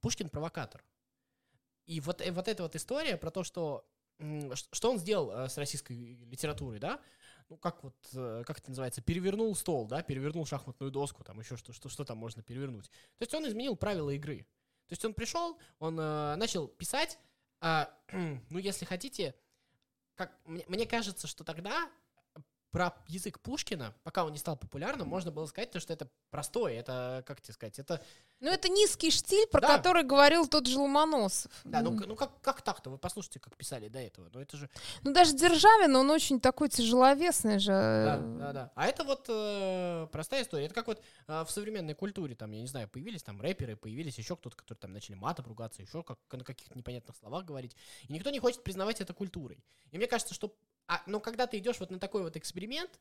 Пушкин 0.00 0.28
провокатор. 0.28 0.84
И 1.86 2.00
вот, 2.00 2.20
э, 2.20 2.32
вот 2.32 2.48
эта 2.48 2.64
вот 2.64 2.74
история 2.74 3.16
про 3.16 3.30
то, 3.30 3.44
что 3.44 3.86
что 4.72 4.90
он 4.90 4.98
сделал 4.98 5.30
э, 5.30 5.48
с 5.48 5.56
российской 5.58 5.92
литературой, 6.30 6.78
да? 6.78 7.00
Ну, 7.48 7.56
как 7.56 7.82
вот, 7.82 7.96
э, 8.14 8.44
как 8.46 8.58
это 8.58 8.70
называется, 8.70 9.02
перевернул 9.02 9.54
стол, 9.54 9.86
да, 9.86 10.02
перевернул 10.02 10.46
шахматную 10.46 10.90
доску, 10.90 11.24
там 11.24 11.40
еще 11.40 11.56
что, 11.56 11.72
что, 11.72 11.88
что 11.88 12.04
там 12.04 12.18
можно 12.18 12.42
перевернуть. 12.42 12.88
То 13.18 13.22
есть 13.22 13.34
он 13.34 13.46
изменил 13.46 13.76
правила 13.76 14.10
игры. 14.10 14.46
То 14.86 14.92
есть 14.92 15.04
он 15.04 15.14
пришел, 15.14 15.58
он 15.78 15.98
э, 15.98 16.36
начал 16.36 16.68
писать, 16.68 17.18
а, 17.60 17.90
ну, 18.12 18.58
если 18.58 18.84
хотите, 18.84 19.34
как, 20.14 20.38
мне, 20.44 20.64
мне 20.68 20.86
кажется, 20.86 21.26
что 21.26 21.44
тогда 21.44 21.90
про 22.72 22.94
язык 23.06 23.38
Пушкина, 23.40 23.94
пока 24.02 24.24
он 24.24 24.32
не 24.32 24.38
стал 24.38 24.56
популярным, 24.56 25.06
можно 25.06 25.30
было 25.30 25.44
сказать, 25.46 25.70
то, 25.70 25.78
что 25.78 25.92
это 25.92 26.08
простое, 26.30 26.72
это, 26.72 27.22
как 27.26 27.40
тебе 27.42 27.52
сказать, 27.54 27.78
это, 27.78 28.02
Ну 28.40 28.50
это 28.50 28.68
низкий 28.70 29.10
штиль, 29.10 29.46
про 29.46 29.60
Да. 29.60 29.76
который 29.76 30.02
говорил 30.02 30.48
тот 30.48 30.66
же 30.66 30.78
Ломоносов. 30.78 31.52
да, 31.64 31.82
ну, 31.82 31.90
ну 31.92 32.16
как, 32.16 32.40
как 32.40 32.62
так-то, 32.62 32.88
вы 32.90 32.96
послушайте, 32.98 33.38
как 33.40 33.56
писали 33.56 33.88
до 33.88 33.98
этого, 34.00 34.30
ну 34.32 34.40
это 34.40 34.56
же, 34.56 34.70
Ну 35.02 35.12
даже 35.12 35.34
Державин, 35.36 35.94
он 35.94 36.10
очень 36.10 36.40
такой 36.40 36.70
тяжеловесный 36.70 37.58
же. 37.58 37.70
да, 37.72 38.16
да, 38.16 38.52
да. 38.52 38.72
А 38.74 38.86
это 38.86 39.04
вот 39.04 39.26
э, 39.28 40.08
простая 40.10 40.42
история, 40.42 40.64
это 40.64 40.74
как 40.74 40.86
вот 40.86 41.02
э, 41.28 41.44
в 41.44 41.50
современной 41.50 41.94
культуре, 41.94 42.34
там, 42.34 42.50
я 42.52 42.62
не 42.62 42.66
знаю, 42.68 42.88
появились 42.88 43.22
там 43.22 43.38
рэперы, 43.40 43.76
появились 43.76 44.16
еще 44.16 44.34
кто-то, 44.34 44.56
которые 44.56 44.80
там 44.80 44.92
начали 44.94 45.14
матом 45.14 45.44
ругаться, 45.46 45.82
еще 45.82 46.02
как, 46.02 46.18
на 46.32 46.42
каких-то 46.42 46.76
непонятных 46.76 47.14
словах 47.16 47.44
говорить, 47.44 47.76
и 48.08 48.12
никто 48.14 48.30
не 48.30 48.40
хочет 48.40 48.64
признавать 48.64 49.02
это 49.02 49.12
культурой. 49.12 49.62
И 49.90 49.98
мне 49.98 50.06
кажется, 50.06 50.32
что, 50.32 50.54
а, 50.92 51.02
но 51.06 51.20
когда 51.20 51.46
ты 51.46 51.58
идешь 51.58 51.80
вот 51.80 51.90
на 51.90 51.98
такой 51.98 52.22
вот 52.22 52.36
эксперимент, 52.36 53.00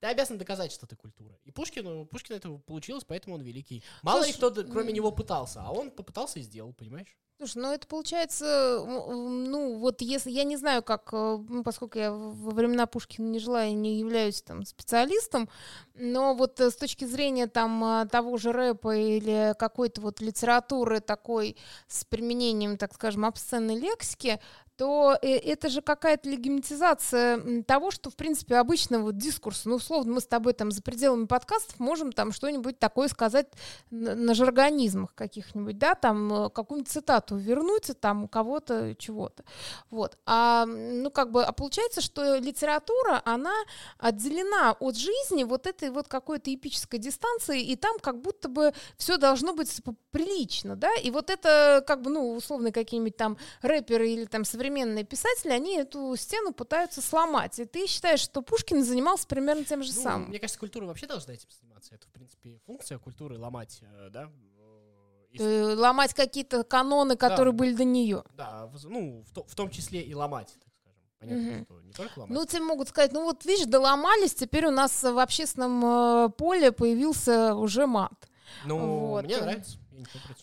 ты 0.00 0.06
обязан 0.06 0.38
доказать, 0.38 0.72
что 0.72 0.86
ты 0.86 0.96
культура. 0.96 1.38
И 1.44 1.50
Пушкину, 1.50 2.06
Пушкину 2.06 2.36
это 2.38 2.50
получилось, 2.50 3.04
поэтому 3.04 3.36
он 3.36 3.42
великий. 3.42 3.82
Мало 4.02 4.24
ли 4.24 4.32
Слушай, 4.32 4.36
кто, 4.36 4.50
д- 4.50 4.64
кроме 4.64 4.92
него, 4.92 5.10
пытался, 5.10 5.62
а 5.62 5.72
он 5.72 5.90
попытался 5.90 6.38
и 6.38 6.42
сделал, 6.42 6.72
понимаешь? 6.72 7.16
Слушай, 7.40 7.58
ну 7.58 7.72
это 7.72 7.86
получается, 7.86 8.84
ну 8.84 9.78
вот 9.78 10.00
если, 10.00 10.28
я 10.32 10.42
не 10.42 10.56
знаю, 10.56 10.82
как, 10.82 11.10
э, 11.12 11.38
ну, 11.48 11.62
поскольку 11.62 11.96
я 11.96 12.10
во 12.10 12.50
времена 12.50 12.86
Пушкина 12.86 13.26
не 13.28 13.38
жила 13.38 13.64
и 13.64 13.74
не 13.74 14.00
являюсь 14.00 14.42
там 14.42 14.64
специалистом, 14.64 15.48
но 15.94 16.34
вот 16.34 16.58
э, 16.58 16.68
с 16.68 16.74
точки 16.74 17.04
зрения 17.04 17.46
там 17.46 17.84
а, 17.84 18.06
того 18.06 18.38
же 18.38 18.50
рэпа 18.50 18.96
или 18.96 19.54
какой-то 19.56 20.00
вот 20.00 20.20
литературы 20.20 20.98
такой 20.98 21.56
с 21.86 22.04
применением, 22.04 22.76
так 22.76 22.92
скажем, 22.92 23.24
обсценной 23.24 23.78
лексики, 23.78 24.40
то 24.78 25.18
э, 25.20 25.36
это 25.38 25.68
же 25.68 25.82
какая-то 25.82 26.30
легимитизация 26.30 27.64
того, 27.64 27.90
что, 27.90 28.10
в 28.10 28.16
принципе, 28.16 28.56
обычно 28.56 29.00
вот 29.00 29.16
дискурс, 29.16 29.64
ну, 29.64 29.74
условно, 29.74 30.14
мы 30.14 30.20
с 30.20 30.26
тобой 30.26 30.52
там 30.52 30.70
за 30.70 30.82
пределами 30.82 31.26
подкастов 31.26 31.80
можем 31.80 32.12
там 32.12 32.30
что-нибудь 32.30 32.78
такое 32.78 33.08
сказать 33.08 33.48
на, 33.90 34.34
жаргонизмах 34.34 35.14
каких-нибудь, 35.16 35.78
да, 35.78 35.96
там 35.96 36.32
э, 36.32 36.50
какую-нибудь 36.50 36.90
цитату 36.90 37.36
вернуть, 37.36 37.90
там 38.00 38.24
у 38.24 38.28
кого-то 38.28 38.94
чего-то. 38.94 39.42
Вот. 39.90 40.16
А, 40.26 40.64
ну, 40.64 41.10
как 41.10 41.32
бы, 41.32 41.42
а 41.42 41.50
получается, 41.50 42.00
что 42.00 42.36
литература, 42.36 43.20
она 43.24 43.54
отделена 43.98 44.76
от 44.78 44.96
жизни 44.96 45.42
вот 45.42 45.66
этой 45.66 45.90
вот 45.90 46.06
какой-то 46.06 46.54
эпической 46.54 47.00
дистанции, 47.00 47.60
и 47.60 47.74
там 47.74 47.98
как 47.98 48.20
будто 48.20 48.48
бы 48.48 48.72
все 48.96 49.16
должно 49.16 49.54
быть 49.54 49.82
п- 49.82 49.94
прилично, 50.12 50.76
да, 50.76 50.94
и 51.02 51.10
вот 51.10 51.30
это, 51.30 51.82
как 51.84 52.02
бы, 52.02 52.10
ну, 52.10 52.34
условно, 52.34 52.70
какие-нибудь 52.70 53.16
там 53.16 53.36
рэперы 53.60 54.08
или 54.08 54.24
там 54.26 54.44
современные 54.44 54.67
писатели, 55.04 55.50
они 55.52 55.76
эту 55.78 56.14
стену 56.16 56.52
пытаются 56.52 57.00
сломать. 57.02 57.58
И 57.58 57.64
ты 57.64 57.86
считаешь, 57.86 58.20
что 58.20 58.42
Пушкин 58.42 58.84
занимался 58.84 59.26
примерно 59.26 59.64
тем 59.64 59.82
же 59.82 59.92
Ну, 59.94 60.02
самым? 60.02 60.28
Мне 60.28 60.38
кажется, 60.38 60.58
культура 60.60 60.84
вообще 60.86 61.06
должна 61.06 61.34
этим 61.34 61.48
заниматься. 61.50 61.94
Это, 61.94 62.06
в 62.06 62.10
принципе, 62.10 62.58
функция 62.66 62.98
культуры 62.98 63.38
ломать, 63.38 63.80
э, 63.82 64.08
да? 64.10 64.24
э, 64.24 65.26
и- 65.32 65.38
Э, 65.42 65.74
Ломать 65.74 66.14
какие-то 66.14 66.64
каноны, 66.64 67.16
которые 67.16 67.52
были 67.52 67.74
до 67.74 67.84
нее. 67.84 68.24
Да, 68.34 68.70
ну, 68.84 69.22
в, 69.28 69.32
то- 69.32 69.44
в 69.44 69.54
том 69.54 69.70
числе 69.70 70.00
и 70.02 70.14
ломать, 70.14 70.54
так 70.62 70.72
скажем. 70.80 71.02
Понятно, 71.18 71.42
Мгм. 71.52 71.64
что 71.64 71.80
не 71.80 71.92
только 71.92 72.18
ломать. 72.20 72.34
Ну, 72.38 72.46
тебе 72.46 72.62
могут 72.62 72.88
сказать, 72.88 73.12
ну 73.12 73.24
вот 73.24 73.44
видишь, 73.44 73.66
доломались, 73.66 74.34
теперь 74.34 74.66
у 74.66 74.70
нас 74.70 75.02
в 75.02 75.18
общественном 75.18 75.84
э, 75.84 76.28
поле 76.30 76.72
появился 76.72 77.54
уже 77.54 77.86
мат. 77.86 78.28
Ну, 78.64 78.78
вот. 79.08 79.24
мне 79.24 79.36
нравится. 79.38 79.78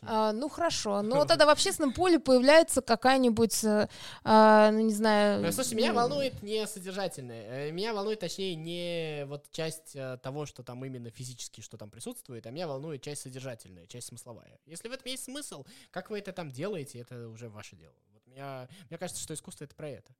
А, 0.02 0.32
ну 0.34 0.50
хорошо, 0.50 1.02
но 1.04 1.26
тогда 1.26 1.46
в 1.46 1.50
общественном 1.50 1.94
поле 1.94 2.20
появляется 2.20 2.82
какая-нибудь, 2.82 3.64
э, 3.64 3.88
а, 4.24 4.72
ну 4.72 4.80
не 4.80 4.94
знаю... 4.94 5.44
Э, 5.44 5.52
Слушай, 5.52 5.76
меня 5.76 5.94
волнует 5.94 6.42
не 6.42 6.66
содержательное. 6.68 7.68
Э, 7.68 7.72
Меня 7.72 7.94
волнует, 7.94 8.20
точнее, 8.20 8.56
не 8.56 9.26
вот 9.26 9.50
часть 9.52 9.96
того, 10.22 10.46
что 10.46 10.64
там 10.64 10.84
именно 10.86 11.10
физически, 11.10 11.62
что 11.62 11.78
там 11.78 11.90
присутствует, 11.90 12.46
а 12.48 12.52
меня 12.52 12.68
волнует 12.68 13.02
часть 13.02 13.22
содержательная, 13.22 13.88
часть 13.88 14.08
смысловая. 14.08 14.60
Если 14.66 14.88
в 14.88 14.92
этом 14.92 15.08
есть 15.08 15.24
смысл, 15.24 15.66
как 15.92 16.10
вы 16.10 16.20
это 16.20 16.32
там 16.34 16.52
делаете, 16.52 17.00
это 17.00 17.28
уже 17.30 17.50
ваше 17.50 17.76
дело. 17.76 17.94
Вот 18.14 18.26
меня, 18.28 18.68
мне 18.90 18.98
кажется, 18.98 19.22
что 19.22 19.34
искусство 19.34 19.66
это 19.66 19.76
про 19.76 19.90
это. 19.90 20.14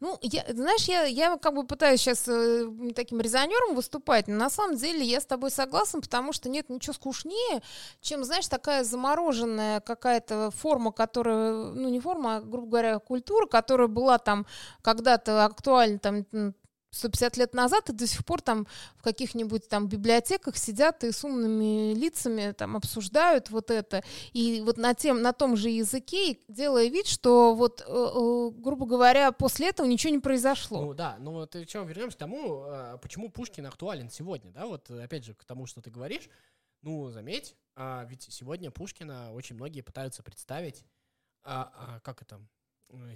Ну, 0.00 0.18
я, 0.22 0.44
знаешь, 0.48 0.84
я, 0.84 1.04
я 1.04 1.36
как 1.38 1.54
бы 1.54 1.64
пытаюсь 1.66 2.00
сейчас 2.00 2.28
таким 2.94 3.20
резонером 3.20 3.74
выступать, 3.74 4.28
но 4.28 4.34
на 4.34 4.50
самом 4.50 4.76
деле 4.76 5.04
я 5.04 5.20
с 5.20 5.26
тобой 5.26 5.50
согласна, 5.50 6.00
потому 6.00 6.32
что 6.32 6.48
нет 6.48 6.68
ничего 6.68 6.92
скучнее, 6.92 7.62
чем, 8.00 8.24
знаешь, 8.24 8.48
такая 8.48 8.84
замороженная 8.84 9.80
какая-то 9.80 10.50
форма, 10.50 10.92
которая, 10.92 11.52
ну, 11.52 11.88
не 11.88 12.00
форма, 12.00 12.36
а, 12.36 12.40
грубо 12.40 12.68
говоря, 12.68 12.98
культура, 12.98 13.46
которая 13.46 13.88
была 13.88 14.18
там 14.18 14.46
когда-то 14.82 15.44
актуальна 15.44 15.98
там 15.98 16.26
150 16.94 17.36
лет 17.36 17.54
назад, 17.54 17.90
и 17.90 17.92
до 17.92 18.06
сих 18.06 18.24
пор 18.24 18.40
там 18.40 18.66
в 18.96 19.02
каких-нибудь 19.02 19.68
там 19.68 19.88
библиотеках 19.88 20.56
сидят 20.56 21.04
и 21.04 21.12
с 21.12 21.24
умными 21.24 21.94
лицами 21.94 22.52
там 22.52 22.76
обсуждают 22.76 23.50
вот 23.50 23.70
это. 23.70 24.02
И 24.32 24.62
вот 24.64 24.76
на, 24.76 24.94
тем, 24.94 25.22
на 25.22 25.32
том 25.32 25.56
же 25.56 25.68
языке, 25.68 26.38
делая 26.48 26.88
вид, 26.88 27.06
что 27.06 27.54
вот, 27.54 27.80
э, 27.80 27.84
э, 27.86 28.50
грубо 28.56 28.86
говоря, 28.86 29.32
после 29.32 29.68
этого 29.68 29.86
ничего 29.86 30.12
не 30.12 30.20
произошло. 30.20 30.80
Ну 30.80 30.94
да, 30.94 31.16
ну 31.18 31.32
вот 31.32 31.56
что, 31.68 31.82
вернемся 31.82 32.16
к 32.16 32.20
тому, 32.20 32.64
э, 32.66 32.98
почему 33.02 33.30
Пушкин 33.30 33.66
актуален 33.66 34.10
сегодня, 34.10 34.50
да, 34.52 34.66
вот 34.66 34.90
опять 34.90 35.24
же 35.24 35.34
к 35.34 35.44
тому, 35.44 35.66
что 35.66 35.80
ты 35.80 35.90
говоришь. 35.90 36.28
Ну, 36.82 37.08
заметь, 37.08 37.56
а, 37.76 38.04
ведь 38.08 38.24
сегодня 38.30 38.70
Пушкина 38.70 39.32
очень 39.32 39.56
многие 39.56 39.80
пытаются 39.80 40.22
представить, 40.22 40.84
а, 41.42 41.72
а, 41.74 42.00
как 42.00 42.20
это, 42.22 42.40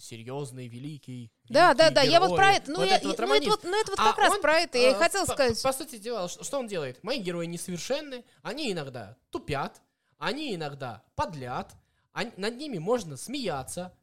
серьезный, 0.00 0.68
великий. 0.68 1.30
Да, 1.48 1.74
да, 1.74 1.90
да, 1.90 2.02
я 2.02 2.20
вот 2.20 2.26
герой. 2.28 2.36
про 2.38 2.52
это, 2.52 2.70
ну, 2.70 2.78
Вот 2.78 2.88
я, 2.88 2.96
это 2.96 3.08
вот 3.08 3.18
ну, 3.18 3.34
это 3.34 3.50
вот, 3.50 3.64
ну, 3.64 3.80
это 3.80 3.90
вот 3.92 4.00
А 4.00 4.04
как 4.08 4.18
раз 4.18 4.34
он, 4.34 4.42
про 4.42 4.58
это 4.60 4.78
я 4.78 4.90
и 4.90 4.92
э, 4.92 4.96
хотела 4.96 5.24
по- 5.26 5.32
сказать. 5.32 5.62
По, 5.62 5.72
сути 5.72 5.98
дела, 5.98 6.28
ш- 6.28 6.42
что 6.42 6.58
он 6.58 6.66
делает? 6.66 7.02
Мои 7.04 7.18
герои 7.20 7.46
несовершенны, 7.46 8.24
они 8.42 8.72
иногда 8.72 9.16
тупят, 9.30 9.80
они 10.18 10.54
иногда 10.54 11.02
подлят, 11.14 11.72
ань- 12.12 12.32
над 12.36 12.56
ними 12.56 12.78
можно 12.78 13.16
смеяться. 13.16 13.94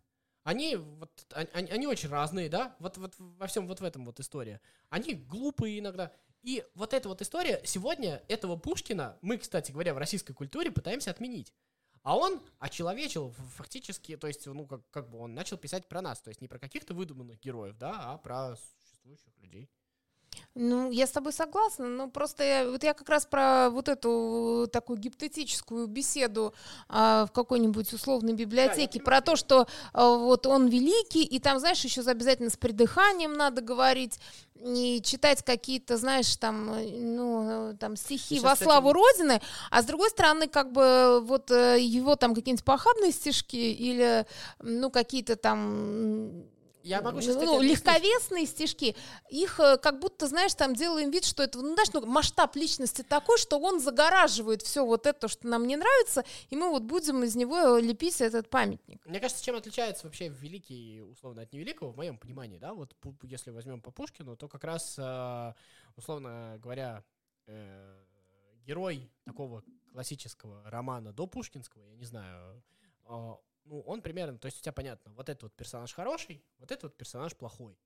Они, 0.43 0.75
вот, 0.75 1.11
они, 1.33 1.49
они- 1.53 1.71
они 1.71 1.87
очень 1.87 2.09
разные, 2.09 2.49
да? 2.49 2.75
Вот, 2.79 2.97
вот 2.97 3.15
во 3.17 3.47
всем 3.47 3.67
вот 3.67 3.79
в 3.79 3.83
этом 3.83 4.05
вот 4.05 4.19
история. 4.19 4.61
Они 4.89 5.13
глупые 5.13 5.79
иногда. 5.79 6.11
И 6.43 6.63
вот 6.75 6.93
эта 6.93 7.09
вот 7.09 7.21
история, 7.23 7.59
сегодня 7.65 8.21
этого 8.27 8.55
Пушкина, 8.55 9.17
мы, 9.21 9.39
кстати 9.39 9.71
говоря, 9.71 9.95
в 9.95 9.97
российской 9.97 10.33
культуре 10.33 10.69
пытаемся 10.71 11.09
отменить. 11.09 11.51
А 12.05 12.15
он 12.15 12.39
очеловечил 12.59 13.33
фактически, 13.55 14.15
то 14.15 14.27
есть, 14.27 14.45
ну, 14.45 14.67
как, 14.67 14.81
как 14.91 15.09
бы 15.09 15.17
он 15.17 15.33
начал 15.33 15.57
писать 15.57 15.87
про 15.87 16.03
нас, 16.03 16.21
то 16.21 16.29
есть 16.29 16.39
не 16.39 16.47
про 16.47 16.59
каких-то 16.59 16.93
выдуманных 16.93 17.39
героев, 17.39 17.75
да, 17.79 18.13
а 18.13 18.17
про 18.19 18.55
существующих 18.83 19.33
людей. 19.41 19.67
Ну, 20.53 20.91
я 20.91 21.07
с 21.07 21.11
тобой 21.11 21.33
согласна, 21.33 21.87
но 21.87 22.07
просто 22.07 22.43
я, 22.43 22.69
вот 22.69 22.83
я 22.83 22.93
как 22.93 23.09
раз 23.09 23.25
про 23.25 23.71
вот 23.71 23.89
эту 23.89 24.69
такую 24.71 24.99
гипотетическую 24.99 25.87
беседу 25.87 26.53
а, 26.87 27.25
в 27.25 27.31
какой-нибудь 27.31 27.91
условной 27.91 28.33
библиотеке, 28.33 28.99
про 28.99 29.21
то, 29.21 29.35
что 29.35 29.67
а, 29.91 30.15
вот 30.15 30.45
он 30.45 30.67
великий, 30.67 31.23
и 31.23 31.39
там, 31.39 31.57
знаешь, 31.57 31.83
еще 31.83 32.01
обязательно 32.01 32.51
с 32.51 32.57
придыханием 32.57 33.33
надо 33.33 33.61
говорить, 33.61 34.19
и 34.63 35.01
читать 35.03 35.43
какие-то, 35.43 35.97
знаешь, 35.97 36.35
там, 36.37 36.73
э, 36.73 36.89
ну, 36.97 37.71
э, 37.71 37.73
там 37.77 37.95
стихи 37.95 38.35
Сейчас, 38.35 38.43
во 38.43 38.55
славу 38.55 38.93
Родины, 38.93 39.41
а 39.69 39.81
с 39.81 39.85
другой 39.85 40.09
стороны, 40.09 40.47
как 40.47 40.71
бы 40.71 41.21
вот 41.21 41.51
э, 41.51 41.79
его 41.79 42.15
там 42.15 42.33
какие-нибудь 42.33 42.65
похабные 42.65 43.11
стишки 43.11 43.55
или, 43.55 44.25
ну, 44.59 44.89
какие-то 44.89 45.35
там 45.35 46.45
Я 46.85 47.01
могу 47.01 47.19
сейчас, 47.19 47.37
ну, 47.37 47.59
легковесные 47.61 48.45
стишки, 48.45 48.95
их 49.29 49.59
э, 49.59 49.77
как 49.77 49.99
будто, 49.99 50.27
знаешь, 50.27 50.53
там 50.53 50.75
делаем 50.75 51.09
вид, 51.09 51.25
что 51.25 51.41
это, 51.41 51.57
ну, 51.57 51.73
знаешь, 51.73 51.91
ну, 51.93 52.05
масштаб 52.05 52.55
личности 52.55 53.01
такой, 53.01 53.39
что 53.39 53.59
он 53.59 53.79
загораживает 53.79 54.61
все 54.61 54.85
вот 54.85 55.07
это, 55.07 55.27
что 55.27 55.47
нам 55.47 55.65
не 55.65 55.77
нравится, 55.77 56.23
и 56.51 56.55
мы 56.55 56.69
вот 56.69 56.83
будем 56.83 57.23
из 57.23 57.35
него 57.35 57.77
лепить 57.77 58.21
этот 58.21 58.51
памятник. 58.51 59.03
Мне 59.07 59.19
кажется, 59.19 59.43
чем 59.43 59.55
отличается 59.55 60.05
вообще 60.05 60.27
великий, 60.27 61.01
условно, 61.01 61.41
от 61.41 61.51
невеликого, 61.53 61.91
в 61.91 61.97
моем 61.97 62.19
понимании, 62.19 62.59
да, 62.59 62.75
вот 62.75 62.95
если 63.23 63.49
возьмем 63.49 63.81
по 63.81 63.89
Пушкину, 63.89 64.37
то 64.37 64.47
как 64.47 64.63
раз, 64.63 64.93
э, 64.99 65.53
условно 65.95 66.59
говоря, 66.61 67.03
э, 67.47 67.97
герой 68.63 69.09
такого 69.23 69.63
классического 69.91 70.69
романа 70.69 71.13
до 71.13 71.25
Пушкинского, 71.25 71.83
я 71.83 71.95
не 71.95 72.05
знаю, 72.05 72.61
э, 73.05 73.33
ну, 73.65 73.81
он 73.81 74.01
примерно, 74.01 74.37
то 74.37 74.45
есть 74.45 74.59
у 74.59 74.61
тебя 74.61 74.71
понятно, 74.71 75.11
вот 75.13 75.29
этот 75.29 75.43
вот 75.43 75.53
персонаж 75.53 75.93
хороший, 75.93 76.43
вот 76.59 76.71
этот 76.71 76.83
вот 76.83 76.97
персонаж 76.97 77.35
плохой. 77.35 77.77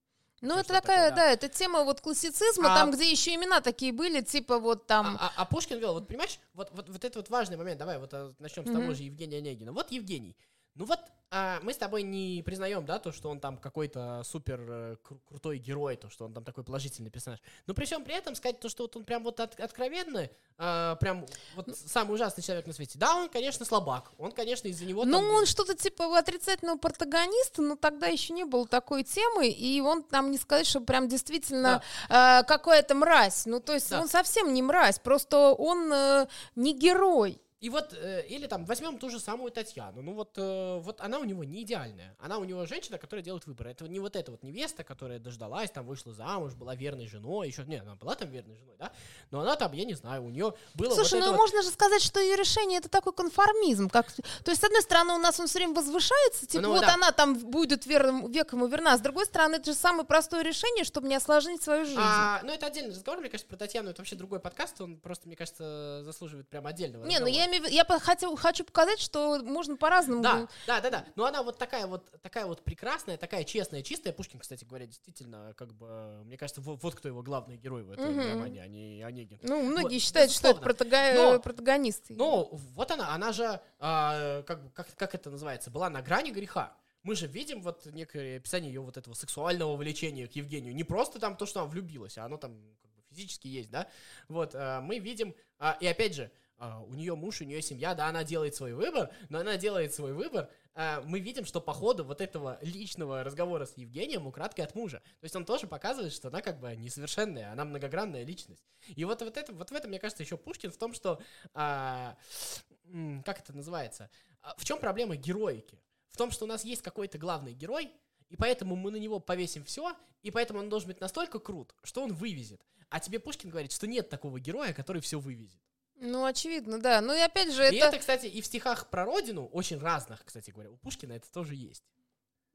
Ну, 0.41 0.57
это 0.57 0.69
такая, 0.73 1.09
такое, 1.09 1.09
да. 1.09 1.15
да. 1.15 1.31
это 1.31 1.49
тема 1.49 1.83
вот 1.83 1.99
классицизма, 1.99 2.71
А- 2.71 2.75
там, 2.75 2.91
где 2.91 3.09
еще 3.11 3.35
имена 3.35 3.59
такие 3.59 3.91
были, 3.91 4.21
типа 4.21 4.57
вот 4.59 4.87
там... 4.87 5.17
А, 5.19 5.27
а- 5.27 5.41
а 5.41 5.45
Пушкин 5.45 5.79
вел, 5.79 5.93
вот 5.93 6.07
понимаешь, 6.07 6.39
вот, 6.53 6.69
вот, 6.71 6.87
вот 6.87 7.03
это 7.03 7.19
вот 7.19 7.29
важный 7.29 7.57
момент, 7.57 7.77
давай 7.77 7.97
вот 7.97 8.13
а, 8.13 8.33
начнем 8.39 8.63
с 8.65 8.69
Мгм. 8.69 8.79
того 8.79 8.93
же 8.93 9.03
Евгения 9.03 9.39
Онегина. 9.39 9.73
Вот 9.73 9.91
Евгений, 9.91 10.37
ну 10.75 10.85
вот 10.85 10.99
а, 11.31 11.59
мы 11.61 11.73
с 11.73 11.77
тобой 11.77 12.01
не 12.01 12.41
признаем, 12.43 12.83
да, 12.87 12.97
то, 12.97 13.11
что 13.11 13.29
он 13.29 13.39
там 13.39 13.55
какой-то 13.57 14.23
супер 14.25 14.59
э, 14.67 14.95
кру- 15.07 15.19
крутой 15.27 15.59
герой, 15.59 15.95
то, 15.95 16.09
что 16.09 16.25
он 16.25 16.33
там 16.33 16.43
такой 16.43 16.63
положительный 16.63 17.11
персонаж. 17.11 17.39
Но 17.67 17.75
при 17.75 17.85
всем 17.85 18.03
при 18.03 18.15
этом 18.15 18.33
сказать 18.33 18.59
то, 18.59 18.67
что 18.67 18.83
вот 18.85 18.95
он 18.95 19.03
прям 19.03 19.23
вот 19.23 19.39
от- 19.39 19.59
откровенно, 19.59 20.27
а, 20.57 20.95
прям 20.95 21.27
вот 21.55 21.67
самый 21.77 22.15
ужасный 22.15 22.43
человек 22.43 22.65
на 22.65 22.73
свете. 22.73 22.97
Да, 22.97 23.13
он, 23.15 23.29
конечно, 23.29 23.63
слабак, 23.63 24.11
он, 24.17 24.31
конечно, 24.31 24.69
из-за 24.69 24.85
него... 24.85 25.05
Ну, 25.05 25.19
там- 25.19 25.29
он 25.29 25.45
что-то 25.45 25.75
типа 25.75 26.17
отрицательного 26.17 26.79
протагониста, 26.79 27.61
но 27.61 27.75
тогда 27.75 28.07
еще 28.07 28.33
не 28.33 28.45
было 28.45 28.65
такой 28.67 29.03
темы, 29.03 29.49
и 29.49 29.81
он 29.81 30.01
там 30.01 30.31
не 30.31 30.39
сказать, 30.39 30.65
что 30.65 30.81
прям 30.81 31.07
действительно 31.07 31.83
э, 32.09 32.43
какая-то 32.43 32.95
мразь. 32.95 33.45
Ну, 33.45 33.59
то 33.59 33.73
есть 33.75 33.91
Да. 33.91 34.01
он 34.01 34.07
совсем 34.07 34.51
не 34.51 34.63
мразь, 34.63 34.97
просто 34.97 35.53
он 35.53 35.93
э, 35.93 36.27
не 36.55 36.73
герой. 36.73 37.39
И 37.59 37.69
вот, 37.69 37.93
э, 37.93 38.25
или 38.27 38.47
там, 38.47 38.63
возьмем 38.65 38.97
ту 38.97 39.09
же 39.09 39.19
самую 39.19 39.51
Татьяну. 39.51 40.01
Ну 40.01 40.13
вот, 40.13 40.31
э, 40.37 40.79
вот 40.79 41.01
она 41.01 41.19
у 41.19 41.25
него 41.25 41.43
не 41.43 41.63
идеальная. 41.63 42.15
Она 42.17 42.37
у 42.37 42.45
него 42.45 42.65
женщина, 42.65 42.97
которая 42.97 43.23
делает 43.23 43.45
выбор. 43.47 43.67
Это 43.67 43.85
не 43.87 43.99
вот 43.99 44.15
эта 44.15 44.31
вот 44.31 44.43
невеста, 44.43 44.85
которая 44.85 45.19
дождалась, 45.19 45.69
там 45.69 45.85
вышла 45.85 46.13
замуж, 46.13 46.53
была 46.53 46.75
верной 46.75 47.07
женой, 47.07 47.47
еще, 47.47 47.63
не, 47.65 47.75
она 47.75 47.95
была 47.95 48.15
там 48.15 48.29
верной 48.29 48.55
женой, 48.55 48.75
да? 48.79 48.93
Но 49.31 49.41
она 49.41 49.57
там, 49.57 49.73
я 49.73 49.83
не 49.83 49.93
знаю, 49.93 50.23
у 50.23 50.29
нее 50.29 50.53
было 50.73 50.95
Слушай, 50.95 51.19
вот 51.19 51.25
ну 51.25 51.31
вот- 51.31 51.37
можно 51.37 51.61
же 51.61 51.69
сказать, 51.69 52.01
что 52.01 52.21
ее 52.21 52.37
решение 52.37 52.79
это 52.79 52.87
такой 52.87 53.11
конформизм. 53.11 53.89
Как... 53.89 54.09
То 54.11 54.51
есть, 54.51 54.61
с 54.61 54.63
одной 54.63 54.81
стороны, 54.81 55.13
у 55.13 55.17
нас 55.17 55.37
он 55.39 55.47
все 55.47 55.59
время 55.59 55.73
возвышается, 55.73 56.45
типа 56.45 56.61
Ну, 56.61 56.69
вот 56.69 56.81
да. 56.81 56.93
она 56.93 57.11
там 57.11 57.37
будет 57.37 57.85
верным, 57.85 58.31
век 58.31 58.53
ему 58.53 58.67
верна. 58.67 58.97
С 58.97 59.01
другой 59.01 59.25
стороны, 59.25 59.55
это 59.55 59.71
же 59.71 59.77
самое 59.77 60.05
простое 60.05 60.43
решение, 60.43 60.85
чтобы 60.85 61.09
не 61.09 61.15
осложнить 61.15 61.61
свою 61.61 61.83
жизнь. 61.83 61.99
А, 62.01 62.39
ну, 62.43 62.53
это 62.53 62.67
отдельный 62.67 62.91
разговор, 62.91 63.19
мне 63.19 63.29
кажется, 63.29 63.49
про 63.49 63.57
Татьяну 63.57 63.89
это 63.89 63.99
вообще 63.99 64.15
другой 64.15 64.39
подкаст, 64.39 64.79
он 64.79 64.97
просто, 64.97 65.27
мне 65.27 65.35
кажется, 65.35 66.03
заслуживает 66.05 66.47
прям 66.47 66.65
отдельного 66.65 67.03
не, 67.03 67.19
ну 67.19 67.25
разговора. 67.25 67.43
я, 67.43 67.48
имею 67.57 67.73
я 67.73 67.83
хотел, 67.85 68.35
хочу 68.35 68.63
показать, 68.63 68.99
что 68.99 69.39
можно 69.43 69.75
по-разному. 69.77 70.21
Да, 70.21 70.47
да, 70.67 70.79
да, 70.81 70.89
да. 70.89 71.05
Но 71.15 71.25
она 71.25 71.43
вот 71.43 71.57
такая 71.57 71.87
вот, 71.87 72.09
такая 72.21 72.45
вот 72.45 72.63
прекрасная, 72.63 73.17
такая 73.17 73.43
честная, 73.43 73.81
чистая. 73.81 74.13
Пушкин, 74.13 74.39
кстати 74.39 74.63
говоря, 74.65 74.85
действительно, 74.85 75.53
как 75.57 75.73
бы, 75.73 76.21
мне 76.25 76.37
кажется, 76.37 76.61
вот, 76.61 76.81
вот 76.83 76.95
кто 76.95 77.07
его 77.07 77.21
главный 77.23 77.57
герой 77.57 77.83
в 77.83 77.91
этом 77.91 78.11
Мгм. 78.11 78.19
романе, 78.33 78.61
а 78.63 78.67
не 78.67 79.01
Онегин. 79.03 79.39
Ну, 79.43 79.63
многие 79.63 79.95
Вот, 79.95 80.01
считают, 80.01 80.31
что 80.31 80.49
это 80.49 80.59
безусловно. 80.59 80.85
протага- 80.85 81.13
Но- 81.33 81.39
протагонист. 81.39 82.05
Ну, 82.09 82.49
вот 82.51 82.91
она, 82.91 83.13
она 83.13 83.31
же, 83.31 83.59
а, 83.79 84.43
как, 84.43 84.73
как, 84.73 84.95
как 84.95 85.15
это 85.15 85.29
называется, 85.29 85.71
была 85.71 85.89
на 85.89 86.01
грани 86.01 86.31
греха. 86.31 86.73
Мы 87.03 87.15
же 87.15 87.27
видим 87.27 87.61
вот 87.61 87.85
некое 87.85 88.37
описание 88.37 88.73
ее 88.73 88.81
вот 88.81 88.97
этого 88.97 89.13
сексуального 89.13 89.75
влечения 89.77 90.27
к 90.27 90.33
Евгению. 90.35 90.75
Не 90.75 90.83
просто 90.83 91.17
там 91.19 91.37
то, 91.37 91.45
что 91.45 91.61
она 91.61 91.69
влюбилась, 91.69 92.17
а 92.17 92.25
оно 92.25 92.35
там 92.37 92.59
как 92.81 92.91
бы 92.91 93.01
физически 93.09 93.47
есть, 93.47 93.69
да? 93.71 93.87
Вот, 94.27 94.51
а, 94.53 94.81
мы 94.81 94.99
видим, 94.99 95.33
а, 95.59 95.77
и 95.79 95.87
опять 95.87 96.13
же, 96.13 96.29
а, 96.59 96.81
у 96.81 96.93
нее 96.93 97.15
муж, 97.15 97.39
у 97.39 97.45
нее 97.45 97.61
семья, 97.61 97.95
да, 97.95 98.07
она 98.07 98.25
делает 98.25 98.53
свой 98.53 98.73
выбор, 98.73 99.09
но 99.29 99.39
она 99.39 99.55
делает 99.55 99.93
свой 99.93 100.11
выбор, 100.11 100.49
а, 100.75 101.01
мы 101.05 101.21
видим, 101.21 101.45
что 101.45 101.61
по 101.61 101.73
ходу 101.73 102.03
вот 102.03 102.19
этого 102.19 102.59
личного 102.61 103.23
разговора 103.23 103.65
с 103.65 103.77
Евгением 103.77 104.27
украдкой 104.27 104.65
от 104.65 104.75
мужа. 104.75 105.01
То 105.19 105.23
есть 105.23 105.35
он 105.37 105.45
тоже 105.45 105.67
показывает, 105.67 106.11
что 106.11 106.27
она 106.27 106.41
как 106.41 106.59
бы 106.59 106.75
несовершенная, 106.75 107.53
она 107.53 107.63
многогранная 107.63 108.23
личность. 108.23 108.65
И 108.87 109.05
вот, 109.05 109.21
вот, 109.21 109.37
это, 109.37 109.53
вот 109.53 109.71
в 109.71 109.73
этом, 109.73 109.89
мне 109.89 109.99
кажется, 109.99 110.21
еще 110.21 110.35
Пушкин 110.37 110.71
в 110.71 110.77
том, 110.77 110.93
что 110.93 111.21
м, 111.55 113.23
как 113.23 113.39
это 113.39 113.53
называется? 113.53 114.09
В 114.57 114.65
чем 114.65 114.79
проблема 114.79 115.15
героики? 115.15 115.81
В 116.11 116.17
том, 116.17 116.29
что 116.29 116.43
у 116.43 116.47
нас 116.47 116.65
есть 116.65 116.81
какой-то 116.81 117.17
главный 117.17 117.53
герой, 117.53 117.89
и 118.27 118.35
поэтому 118.35 118.75
мы 118.75 118.91
на 118.91 118.97
него 118.97 119.19
повесим 119.19 119.63
все, 119.63 119.95
и 120.23 120.31
поэтому 120.31 120.59
он 120.59 120.69
должен 120.69 120.89
быть 120.89 120.99
настолько 120.99 121.39
крут, 121.39 121.73
что 121.83 122.03
он 122.03 122.13
вывезет. 122.13 122.61
А 122.89 122.99
тебе 122.99 123.19
Пушкин 123.19 123.49
говорит, 123.49 123.71
что 123.71 123.87
нет 123.87 124.09
такого 124.09 124.39
героя, 124.39 124.73
который 124.73 125.01
все 125.01 125.19
вывезет. 125.19 125.61
Ну, 125.99 126.25
очевидно, 126.25 126.79
да. 126.79 127.01
Ну 127.01 127.13
и 127.13 127.19
опять 127.19 127.51
же, 127.53 127.63
И 127.63 127.75
это... 127.77 127.87
это, 127.87 127.99
кстати, 127.99 128.25
и 128.25 128.41
в 128.41 128.45
стихах 128.45 128.89
про 128.89 129.05
родину, 129.05 129.45
очень 129.47 129.79
разных, 129.79 130.23
кстати 130.23 130.49
говоря, 130.51 130.71
у 130.71 130.77
Пушкина 130.77 131.13
это 131.13 131.29
тоже 131.31 131.55
есть. 131.55 131.83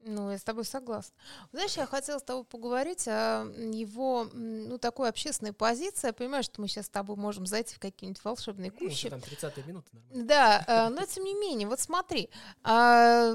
Ну, 0.07 0.29
я 0.29 0.37
с 0.37 0.43
тобой 0.43 0.65
согласна. 0.65 1.15
Знаешь, 1.51 1.77
я 1.77 1.87
хотела 1.87 2.19
с 2.19 2.23
тобой 2.23 2.43
поговорить 2.43 3.07
о 3.07 3.45
его, 3.73 4.25
ну, 4.33 4.77
такой 4.77 5.09
общественной 5.09 5.51
позиции. 5.53 6.07
Я 6.07 6.13
понимаю, 6.13 6.43
что 6.43 6.61
мы 6.61 6.67
сейчас 6.67 6.85
с 6.85 6.89
тобой 6.89 7.15
можем 7.15 7.47
зайти 7.47 7.73
в 7.73 7.79
какие-нибудь 7.79 8.23
волшебные 8.23 8.71
Ну, 8.71 8.87
кущи. 8.87 9.09
там 9.09 9.19
30 9.19 9.65
минуты 9.65 9.89
нормально. 9.93 10.25
Да, 10.27 10.63
э, 10.67 10.89
но 10.89 11.05
тем 11.07 11.23
не 11.23 11.33
менее, 11.33 11.67
вот 11.67 11.79
смотри, 11.79 12.29
а, 12.63 13.31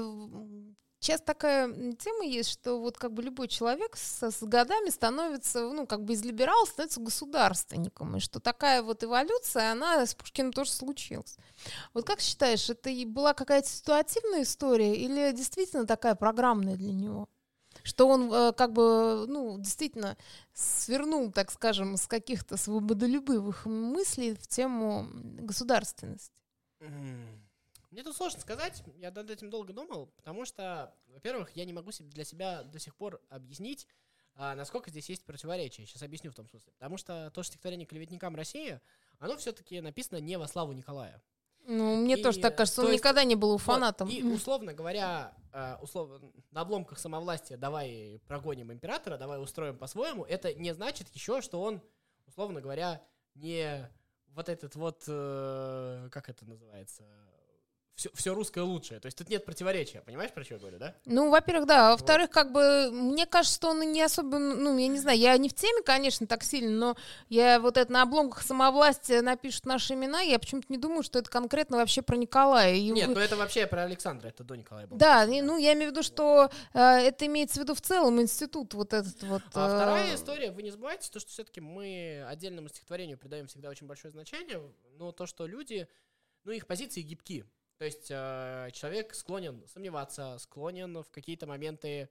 сейчас 1.01 1.19
такая 1.21 1.67
тема 1.95 2.23
есть, 2.23 2.49
что 2.49 2.79
вот 2.79 2.97
как 2.97 3.11
бы 3.11 3.23
любой 3.23 3.47
человек 3.47 3.97
со- 3.97 4.31
с, 4.31 4.43
годами 4.43 4.89
становится, 4.89 5.61
ну, 5.61 5.85
как 5.87 6.05
бы 6.05 6.13
из 6.13 6.23
либерала 6.23 6.65
становится 6.65 7.01
государственником, 7.01 8.15
и 8.15 8.19
что 8.19 8.39
такая 8.39 8.81
вот 8.83 9.03
эволюция, 9.03 9.71
она 9.71 10.05
с 10.05 10.13
Пушкиным 10.15 10.53
тоже 10.53 10.71
случилась. 10.71 11.37
Вот 11.93 12.05
как 12.05 12.21
считаешь, 12.21 12.69
это 12.69 12.89
и 12.89 13.05
была 13.05 13.33
какая-то 13.33 13.67
ситуативная 13.67 14.43
история 14.43 14.95
или 14.95 15.31
действительно 15.33 15.85
такая 15.85 16.15
программная 16.15 16.75
для 16.77 16.93
него? 16.93 17.27
Что 17.83 18.07
он 18.07 18.31
э, 18.31 18.51
как 18.53 18.73
бы, 18.73 19.25
ну, 19.27 19.57
действительно 19.57 20.17
свернул, 20.53 21.31
так 21.31 21.51
скажем, 21.51 21.97
с 21.97 22.05
каких-то 22.05 22.57
свободолюбивых 22.57 23.65
мыслей 23.65 24.35
в 24.35 24.47
тему 24.47 25.07
государственности. 25.39 26.31
Мне 27.91 28.03
тут 28.03 28.15
сложно 28.15 28.39
сказать, 28.39 28.81
я 28.97 29.11
над 29.11 29.29
этим 29.29 29.49
долго 29.49 29.73
думал, 29.73 30.07
потому 30.15 30.45
что, 30.45 30.95
во-первых, 31.07 31.51
я 31.55 31.65
не 31.65 31.73
могу 31.73 31.91
для 31.99 32.23
себя 32.23 32.63
до 32.63 32.79
сих 32.79 32.95
пор 32.95 33.21
объяснить, 33.29 33.85
а, 34.35 34.55
насколько 34.55 34.89
здесь 34.89 35.09
есть 35.09 35.25
противоречие. 35.25 35.85
Сейчас 35.85 36.01
объясню 36.01 36.31
в 36.31 36.35
том 36.35 36.47
смысле. 36.47 36.71
Потому 36.73 36.95
что 36.97 37.29
то 37.31 37.43
стихотворение 37.43 37.85
«Клеветникам 37.85 38.33
России», 38.35 38.79
оно 39.19 39.35
все-таки 39.37 39.81
написано 39.81 40.19
не 40.19 40.37
во 40.37 40.47
славу 40.47 40.71
Николая. 40.71 41.21
Ну, 41.65 41.97
мне 41.97 42.17
И, 42.17 42.23
тоже 42.23 42.39
так 42.39 42.57
кажется, 42.57 42.81
то 42.81 42.87
он 42.87 42.93
есть- 42.93 43.03
никогда 43.03 43.23
не 43.25 43.35
был 43.35 43.49
Вот, 43.49 43.55
уфанатом. 43.55 44.09
И, 44.09 44.23
условно 44.23 44.73
говоря, 44.73 45.35
э, 45.51 45.75
условно, 45.81 46.31
на 46.49 46.61
обломках 46.61 46.97
самовластия 46.97 47.57
давай 47.57 48.19
прогоним 48.25 48.71
императора, 48.71 49.17
давай 49.17 49.39
устроим 49.39 49.77
по-своему, 49.77 50.23
это 50.23 50.53
не 50.55 50.73
значит 50.73 51.09
еще, 51.09 51.41
что 51.41 51.61
он, 51.61 51.81
условно 52.25 52.61
говоря, 52.61 53.03
не 53.35 53.87
вот 54.29 54.47
этот 54.49 54.75
вот, 54.75 55.03
э, 55.07 56.07
как 56.09 56.29
это 56.29 56.45
называется, 56.45 57.03
все, 57.95 58.09
все 58.13 58.33
русское 58.33 58.61
лучшее. 58.61 58.99
То 58.99 59.07
есть 59.07 59.17
тут 59.17 59.29
нет 59.29 59.45
противоречия, 59.45 60.01
понимаешь, 60.01 60.31
про 60.31 60.43
что 60.43 60.55
я 60.55 60.59
говорю, 60.59 60.79
да? 60.79 60.95
Ну, 61.05 61.29
во-первых, 61.29 61.67
да. 61.67 61.89
А 61.89 61.91
Во-вторых, 61.91 62.29
как 62.29 62.51
бы, 62.51 62.89
мне 62.91 63.25
кажется, 63.25 63.55
что 63.57 63.69
он 63.69 63.91
не 63.91 64.01
особо, 64.01 64.39
ну, 64.39 64.77
я 64.77 64.87
не 64.87 64.97
знаю, 64.99 65.17
я 65.19 65.37
не 65.37 65.49
в 65.49 65.53
теме, 65.53 65.83
конечно, 65.83 66.25
так 66.25 66.43
сильно, 66.43 66.71
но 66.71 66.97
я 67.29 67.59
вот 67.59 67.77
это 67.77 67.91
на 67.91 68.03
обломках 68.03 68.41
самовластия 68.43 69.21
напишут 69.21 69.65
наши 69.65 69.93
имена, 69.93 70.21
я 70.21 70.39
почему-то 70.39 70.67
не 70.69 70.77
думаю, 70.77 71.03
что 71.03 71.19
это 71.19 71.29
конкретно 71.29 71.77
вообще 71.77 72.01
про 72.01 72.15
Николая. 72.15 72.73
И 72.75 72.89
Нет, 72.89 73.07
вы- 73.09 73.15
ну 73.15 73.19
это 73.19 73.35
вообще 73.35 73.67
про 73.67 73.83
Александра, 73.83 74.29
это 74.29 74.43
до 74.43 74.55
Николая 74.55 74.87
было. 74.87 74.97
Да, 74.97 75.25
и, 75.25 75.41
ну, 75.41 75.57
я 75.57 75.73
имею 75.73 75.89
в 75.89 75.93
виду, 75.93 76.03
что 76.03 76.49
э, 76.73 76.79
это 76.79 77.25
имеется 77.27 77.59
в 77.59 77.63
виду 77.63 77.75
в 77.75 77.81
целом 77.81 78.19
институт 78.21 78.73
вот 78.73 78.93
этот 78.93 79.21
вот. 79.23 79.41
А 79.53 79.67
э, 79.67 79.75
вторая 79.75 80.15
история, 80.15 80.51
вы 80.51 80.63
не 80.63 80.71
забывайте, 80.71 81.09
то, 81.11 81.19
что 81.19 81.29
все-таки 81.29 81.61
мы 81.61 82.25
отдельному 82.27 82.69
стихотворению 82.69 83.17
придаем 83.17 83.47
всегда 83.47 83.69
очень 83.69 83.85
большое 83.87 84.11
значение, 84.11 84.61
но 84.97 85.11
то, 85.11 85.25
что 85.25 85.45
люди, 85.45 85.87
ну, 86.45 86.51
их 86.51 86.65
позиции 86.67 87.01
гибки. 87.01 87.45
То 87.81 87.85
есть 87.85 88.11
э, 88.11 88.69
человек 88.73 89.15
склонен 89.15 89.65
сомневаться, 89.65 90.37
склонен 90.37 91.01
в 91.01 91.09
какие-то 91.09 91.47
моменты 91.47 92.09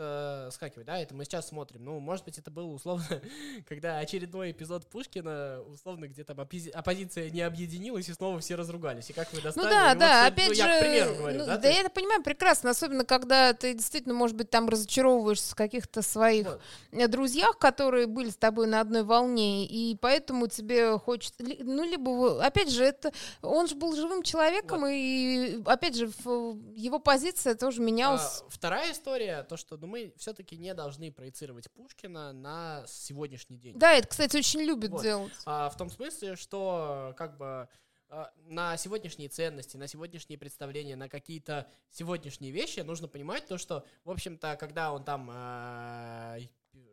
отскакивать, 0.00 0.86
да, 0.86 0.98
это 0.98 1.14
мы 1.14 1.24
сейчас 1.24 1.48
смотрим. 1.48 1.84
Ну, 1.84 2.00
может 2.00 2.24
быть, 2.24 2.38
это 2.38 2.50
был 2.50 2.72
условно, 2.72 3.04
когда 3.68 3.98
очередной 3.98 4.52
эпизод 4.52 4.86
Пушкина, 4.86 5.60
условно, 5.66 6.08
где 6.08 6.24
там 6.24 6.40
оппози- 6.40 6.70
оппозиция 6.70 7.30
не 7.30 7.42
объединилась, 7.42 8.08
и 8.08 8.12
снова 8.12 8.40
все 8.40 8.54
разругались. 8.54 9.10
И 9.10 9.12
как 9.12 9.30
вы 9.32 9.38
Ну 9.38 9.44
достали? 9.44 9.68
да, 9.68 9.88
вот, 9.90 9.98
да, 9.98 10.22
ну, 10.22 10.28
опять 10.28 10.48
ну, 10.48 10.54
же, 10.54 10.60
я 10.60 10.76
к 10.76 10.80
примеру 10.80 11.14
говорю, 11.14 11.38
ну, 11.40 11.46
да? 11.46 11.56
да, 11.56 11.62
то 11.62 11.68
я 11.68 11.80
это 11.80 11.90
понимаю 11.90 12.22
прекрасно, 12.22 12.70
особенно 12.70 13.04
когда 13.04 13.52
ты 13.52 13.74
действительно, 13.74 14.14
может 14.14 14.36
быть, 14.36 14.50
там 14.50 14.68
разочаровываешься 14.68 15.52
в 15.52 15.54
каких-то 15.54 16.02
своих 16.02 16.46
вот. 16.46 16.60
э, 16.92 17.08
друзьях, 17.08 17.58
которые 17.58 18.06
были 18.06 18.30
с 18.30 18.36
тобой 18.36 18.66
на 18.66 18.80
одной 18.80 19.02
волне, 19.02 19.66
и 19.66 19.96
поэтому 20.00 20.46
тебе 20.46 20.98
хочется, 20.98 21.42
ну, 21.60 21.84
либо, 21.84 22.44
опять 22.44 22.70
же, 22.70 22.84
это, 22.84 23.12
он 23.42 23.68
же 23.68 23.74
был 23.74 23.94
живым 23.94 24.22
человеком, 24.22 24.86
и, 24.86 25.62
опять 25.66 25.96
же, 25.96 26.06
его 26.76 26.98
позиция 26.98 27.54
тоже 27.54 27.80
менялась. 27.80 28.42
А, 28.42 28.44
вторая 28.48 28.92
история, 28.92 29.42
то, 29.42 29.56
что 29.56 29.76
ну, 29.76 29.89
мы 29.90 30.14
все-таки 30.16 30.56
не 30.56 30.72
должны 30.72 31.12
проецировать 31.12 31.70
Пушкина 31.72 32.32
на 32.32 32.84
сегодняшний 32.86 33.58
день. 33.58 33.78
Да, 33.78 33.92
это, 33.92 34.08
кстати, 34.08 34.36
очень 34.36 34.60
любят 34.60 34.90
Вот. 34.90 35.02
делать. 35.02 35.32
А, 35.44 35.68
в 35.68 35.76
том 35.76 35.90
смысле, 35.90 36.36
что 36.36 37.14
как 37.18 37.36
бы 37.36 37.68
а, 38.08 38.32
на 38.46 38.76
сегодняшние 38.76 39.28
ценности, 39.28 39.76
на 39.76 39.86
сегодняшние 39.86 40.38
представления, 40.38 40.96
на 40.96 41.08
какие-то 41.08 41.68
сегодняшние 41.90 42.52
вещи 42.52 42.80
нужно 42.80 43.08
понимать 43.08 43.46
то, 43.46 43.58
что, 43.58 43.84
в 44.04 44.10
общем-то, 44.10 44.56
когда 44.56 44.92
он 44.92 45.04
там 45.04 45.28
а, 45.32 46.38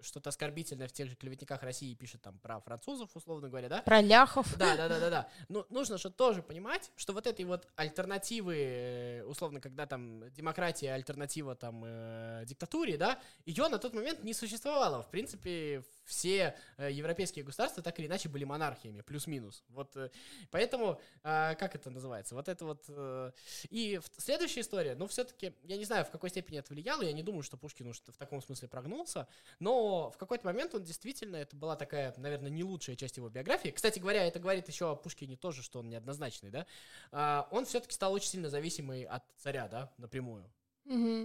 что-то 0.01 0.29
оскорбительное 0.29 0.87
в 0.87 0.91
тех 0.91 1.09
же 1.09 1.15
клеветниках 1.15 1.63
России 1.63 1.93
пишет 1.93 2.21
там 2.21 2.39
про 2.39 2.59
французов, 2.59 3.09
условно 3.13 3.49
говоря, 3.49 3.69
да? 3.69 3.81
Про 3.81 4.01
ляхов. 4.01 4.57
Да, 4.57 4.75
да, 4.75 4.87
да, 4.87 4.99
да, 4.99 5.09
да. 5.09 5.29
Ну, 5.49 5.65
нужно 5.69 5.97
же 5.97 6.09
тоже 6.09 6.41
понимать, 6.41 6.91
что 6.95 7.13
вот 7.13 7.27
этой 7.27 7.45
вот 7.45 7.67
альтернативы, 7.75 8.55
э, 8.57 9.23
условно, 9.23 9.59
когда 9.61 9.85
там 9.85 10.31
демократия 10.31 10.93
альтернатива 10.93 11.55
там 11.55 11.83
э, 11.85 12.43
диктатуре, 12.45 12.97
да, 12.97 13.19
ее 13.45 13.67
на 13.67 13.77
тот 13.77 13.93
момент 13.93 14.23
не 14.23 14.33
существовало. 14.33 15.03
В 15.03 15.09
принципе, 15.09 15.83
все 16.07 16.55
э, 16.77 16.91
европейские 16.91 17.43
государства 17.43 17.83
так 17.83 17.99
или 17.99 18.07
иначе 18.07 18.29
были 18.29 18.45
монархиями, 18.45 19.01
плюс-минус. 19.01 19.63
Вот, 19.69 19.95
э, 19.97 20.09
поэтому, 20.49 20.99
а, 21.23 21.53
как 21.55 21.75
это 21.75 21.89
называется? 21.91 22.33
Вот 22.33 22.47
это 22.47 22.65
вот. 22.65 22.85
э, 22.87 23.31
и 23.69 23.99
следующая 24.17 24.61
история, 24.61 24.95
ну, 24.95 25.05
все-таки, 25.07 25.53
я 25.63 25.77
не 25.77 25.85
знаю, 25.85 26.05
в 26.05 26.09
какой 26.09 26.29
степени 26.29 26.59
это 26.59 26.73
влияло, 26.73 27.01
я 27.01 27.11
не 27.11 27.23
думаю, 27.23 27.43
что 27.43 27.57
Пушкин 27.57 27.87
уж 27.87 27.99
в 27.99 28.17
таком 28.17 28.41
смысле 28.41 28.69
прогнулся, 28.69 29.27
но 29.59 30.09
в 30.09 30.17
какой-то 30.17 30.45
момент 30.45 30.73
он 30.73 30.83
действительно, 30.83 31.35
это 31.35 31.55
была 31.55 31.75
такая, 31.75 32.13
наверное, 32.17 32.49
не 32.49 32.63
лучшая 32.63 32.95
часть 32.95 33.17
его 33.17 33.29
биографии. 33.29 33.69
Кстати 33.69 33.99
говоря, 33.99 34.25
это 34.25 34.39
говорит 34.39 34.67
еще 34.69 34.89
о 34.91 34.95
Пушкине 34.95 35.35
тоже, 35.35 35.61
что 35.61 35.79
он 35.79 35.89
неоднозначный, 35.89 36.49
да. 36.49 36.65
А, 37.11 37.47
он 37.51 37.65
все-таки 37.65 37.93
стал 37.93 38.13
очень 38.13 38.29
сильно 38.29 38.49
зависимый 38.49 39.03
от 39.03 39.23
царя, 39.37 39.67
да, 39.67 39.91
напрямую. 39.97 40.49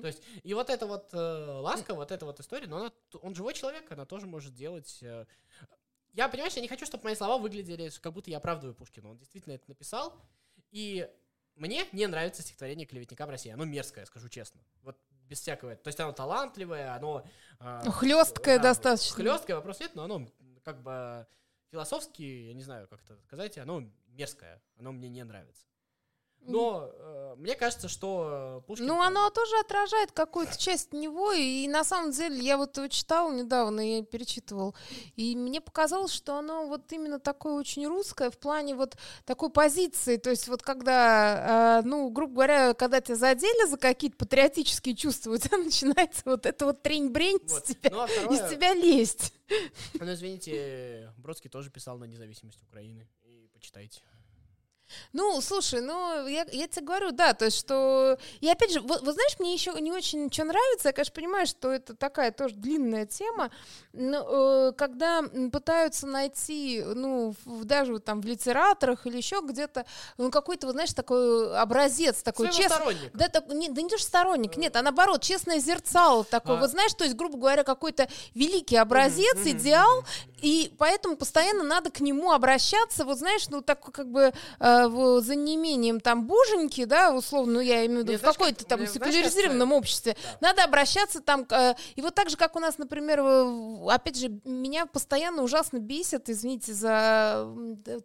То 0.00 0.06
есть, 0.06 0.22
и 0.42 0.54
вот 0.54 0.70
эта 0.70 0.86
вот 0.86 1.10
э, 1.12 1.16
ласка, 1.60 1.94
вот 1.94 2.10
эта 2.10 2.26
вот 2.26 2.40
история, 2.40 2.66
но 2.66 2.78
она, 2.78 2.92
он 3.20 3.34
живой 3.34 3.54
человек, 3.54 3.90
она 3.92 4.04
тоже 4.04 4.26
может 4.26 4.54
делать... 4.54 4.98
э, 5.02 5.26
я, 6.12 6.28
понимаешь, 6.28 6.54
я 6.54 6.62
не 6.62 6.68
хочу, 6.68 6.84
чтобы 6.84 7.04
мои 7.04 7.14
слова 7.14 7.38
выглядели, 7.38 7.90
как 8.00 8.12
будто 8.12 8.30
я 8.30 8.38
оправдываю 8.38 8.74
Пушкина. 8.74 9.10
Он 9.10 9.18
действительно 9.18 9.54
это 9.54 9.64
написал. 9.68 10.14
И 10.70 11.08
мне 11.54 11.86
не 11.92 12.06
нравится 12.06 12.42
стихотворение 12.42 12.86
«Клеветникам 12.86 13.30
России». 13.30 13.50
Оно 13.50 13.64
мерзкое, 13.64 14.04
скажу 14.04 14.28
честно. 14.28 14.60
Вот 14.82 14.98
без 15.28 15.40
всякого... 15.40 15.76
То 15.76 15.88
есть 15.88 16.00
оно 16.00 16.12
талантливое, 16.12 16.94
оно... 16.94 17.24
э, 17.60 17.90
хлёсткое 17.90 18.56
да, 18.58 18.64
достаточно. 18.64 19.16
Хлесткое, 19.16 19.56
вопрос 19.56 19.80
нет, 19.80 19.94
но 19.94 20.04
оно 20.04 20.28
как 20.64 20.82
бы 20.82 21.26
философски, 21.70 22.22
я 22.22 22.54
не 22.54 22.62
знаю, 22.62 22.88
как 22.88 23.02
это 23.02 23.16
сказать, 23.22 23.56
оно 23.58 23.88
мерзкое. 24.08 24.62
Оно 24.78 24.92
мне 24.92 25.08
не 25.08 25.24
нравится. 25.24 25.64
Но 26.44 26.90
э, 26.92 27.34
мне 27.38 27.54
кажется, 27.54 27.88
что 27.88 28.58
э, 28.58 28.66
Пушкин... 28.66 28.86
Ну, 28.86 29.00
оно 29.00 29.30
тоже 29.30 29.56
отражает 29.60 30.12
какую-то 30.12 30.58
часть 30.58 30.92
него, 30.92 31.32
и 31.32 31.68
на 31.68 31.84
самом 31.84 32.10
деле 32.10 32.38
я 32.38 32.56
вот 32.56 32.76
его 32.76 32.88
читала 32.88 33.32
недавно, 33.32 33.80
я 33.98 34.02
перечитывал, 34.02 34.74
и 35.16 35.36
мне 35.36 35.60
показалось, 35.60 36.12
что 36.12 36.36
оно 36.36 36.66
вот 36.66 36.90
именно 36.92 37.20
такое 37.20 37.54
очень 37.54 37.86
русское 37.86 38.30
в 38.30 38.38
плане 38.38 38.74
вот 38.74 38.96
такой 39.24 39.50
позиции, 39.50 40.16
то 40.16 40.30
есть 40.30 40.48
вот 40.48 40.62
когда, 40.62 41.80
э, 41.80 41.86
ну, 41.86 42.10
грубо 42.10 42.34
говоря, 42.34 42.74
когда 42.74 43.00
тебя 43.00 43.16
задели 43.16 43.68
за 43.68 43.76
какие-то 43.76 44.16
патриотические 44.16 44.96
чувства, 44.96 45.32
у 45.32 45.36
тебя 45.36 45.58
начинается 45.62 46.22
вот 46.24 46.44
это 46.46 46.66
вот 46.66 46.82
трень-брень 46.82 47.38
Вот. 47.48 47.50
с 47.50 47.62
тебя, 47.62 47.90
Ну, 47.90 48.00
а 48.00 48.06
из 48.06 48.12
второе, 48.18 48.50
тебя 48.50 48.74
лезть. 48.74 49.32
ну, 50.00 50.12
извините, 50.12 51.12
Бродский 51.18 51.50
тоже 51.50 51.70
писал 51.70 51.98
на 51.98 52.04
независимость 52.04 52.62
Украины. 52.62 53.06
И 53.24 53.48
почитайте. 53.52 54.00
Ну, 55.12 55.40
слушай, 55.40 55.80
ну, 55.80 56.26
я, 56.26 56.46
я 56.52 56.68
тебе 56.68 56.86
говорю, 56.86 57.12
да, 57.12 57.32
то 57.34 57.44
есть, 57.44 57.58
что... 57.58 58.18
И 58.40 58.48
опять 58.48 58.72
же, 58.72 58.80
вот, 58.80 59.02
вот 59.02 59.14
знаешь, 59.14 59.38
мне 59.38 59.52
еще 59.52 59.72
не 59.80 59.92
очень 59.92 60.32
что 60.32 60.44
нравится, 60.44 60.88
я, 60.88 60.92
конечно, 60.92 61.14
понимаю, 61.14 61.46
что 61.46 61.70
это 61.70 61.94
такая 61.94 62.32
тоже 62.32 62.54
длинная 62.54 63.06
тема, 63.06 63.50
но 63.92 64.68
э, 64.68 64.72
когда 64.76 65.22
пытаются 65.52 66.06
найти, 66.06 66.82
ну, 66.84 67.34
в- 67.44 67.64
даже 67.64 67.94
вот 67.94 68.04
там 68.04 68.20
в 68.20 68.26
литераторах 68.26 69.06
или 69.06 69.16
еще 69.16 69.40
где-то, 69.42 69.84
ну, 70.18 70.30
какой-то, 70.30 70.66
вот, 70.66 70.72
знаешь, 70.74 70.92
такой 70.92 71.56
образец, 71.56 72.22
такой 72.22 72.46
честный, 72.62 73.10
да, 73.14 73.28
так, 73.28 73.48
не, 73.48 73.68
да 73.68 73.82
не 73.82 73.88
то, 73.88 73.98
что 73.98 74.06
сторонник, 74.06 74.56
нет, 74.56 74.76
а 74.76 74.82
наоборот, 74.82 75.22
честное 75.22 75.58
зерцало 75.58 76.24
такое. 76.24 76.56
А. 76.56 76.60
Вот 76.60 76.70
знаешь, 76.70 76.94
то 76.94 77.04
есть, 77.04 77.16
грубо 77.16 77.38
говоря, 77.38 77.64
какой-то 77.64 78.08
великий 78.34 78.76
образец, 78.76 79.36
идеал, 79.44 80.04
и 80.40 80.72
поэтому 80.78 81.16
постоянно 81.16 81.62
надо 81.62 81.90
к 81.90 82.00
нему 82.00 82.32
обращаться, 82.32 83.04
вот 83.04 83.18
знаешь, 83.18 83.48
ну 83.48 83.60
так 83.62 83.80
как 83.92 84.10
бы 84.10 84.32
э, 84.58 84.81
в- 84.88 85.20
за 85.20 85.34
неимением 85.34 86.00
там 86.00 86.26
боженьки, 86.26 86.84
да, 86.84 87.12
условно, 87.12 87.54
ну 87.54 87.60
я 87.60 87.84
имею 87.86 88.04
в 88.04 88.08
виду 88.08 88.18
в 88.18 88.22
какой-то 88.22 88.60
как- 88.64 88.68
там 88.68 88.86
секуляризированном 88.86 89.72
обществе, 89.72 90.16
Да. 90.40 90.48
надо 90.48 90.64
обращаться 90.64 91.20
там, 91.20 91.46
э, 91.50 91.74
и 91.96 92.02
вот 92.02 92.14
так 92.14 92.30
же, 92.30 92.36
как 92.36 92.56
у 92.56 92.60
нас, 92.60 92.78
например, 92.78 93.20
опять 93.90 94.16
же, 94.16 94.28
меня 94.44 94.86
постоянно 94.86 95.42
ужасно 95.42 95.78
бесит, 95.78 96.28
извините 96.28 96.72
за 96.74 97.48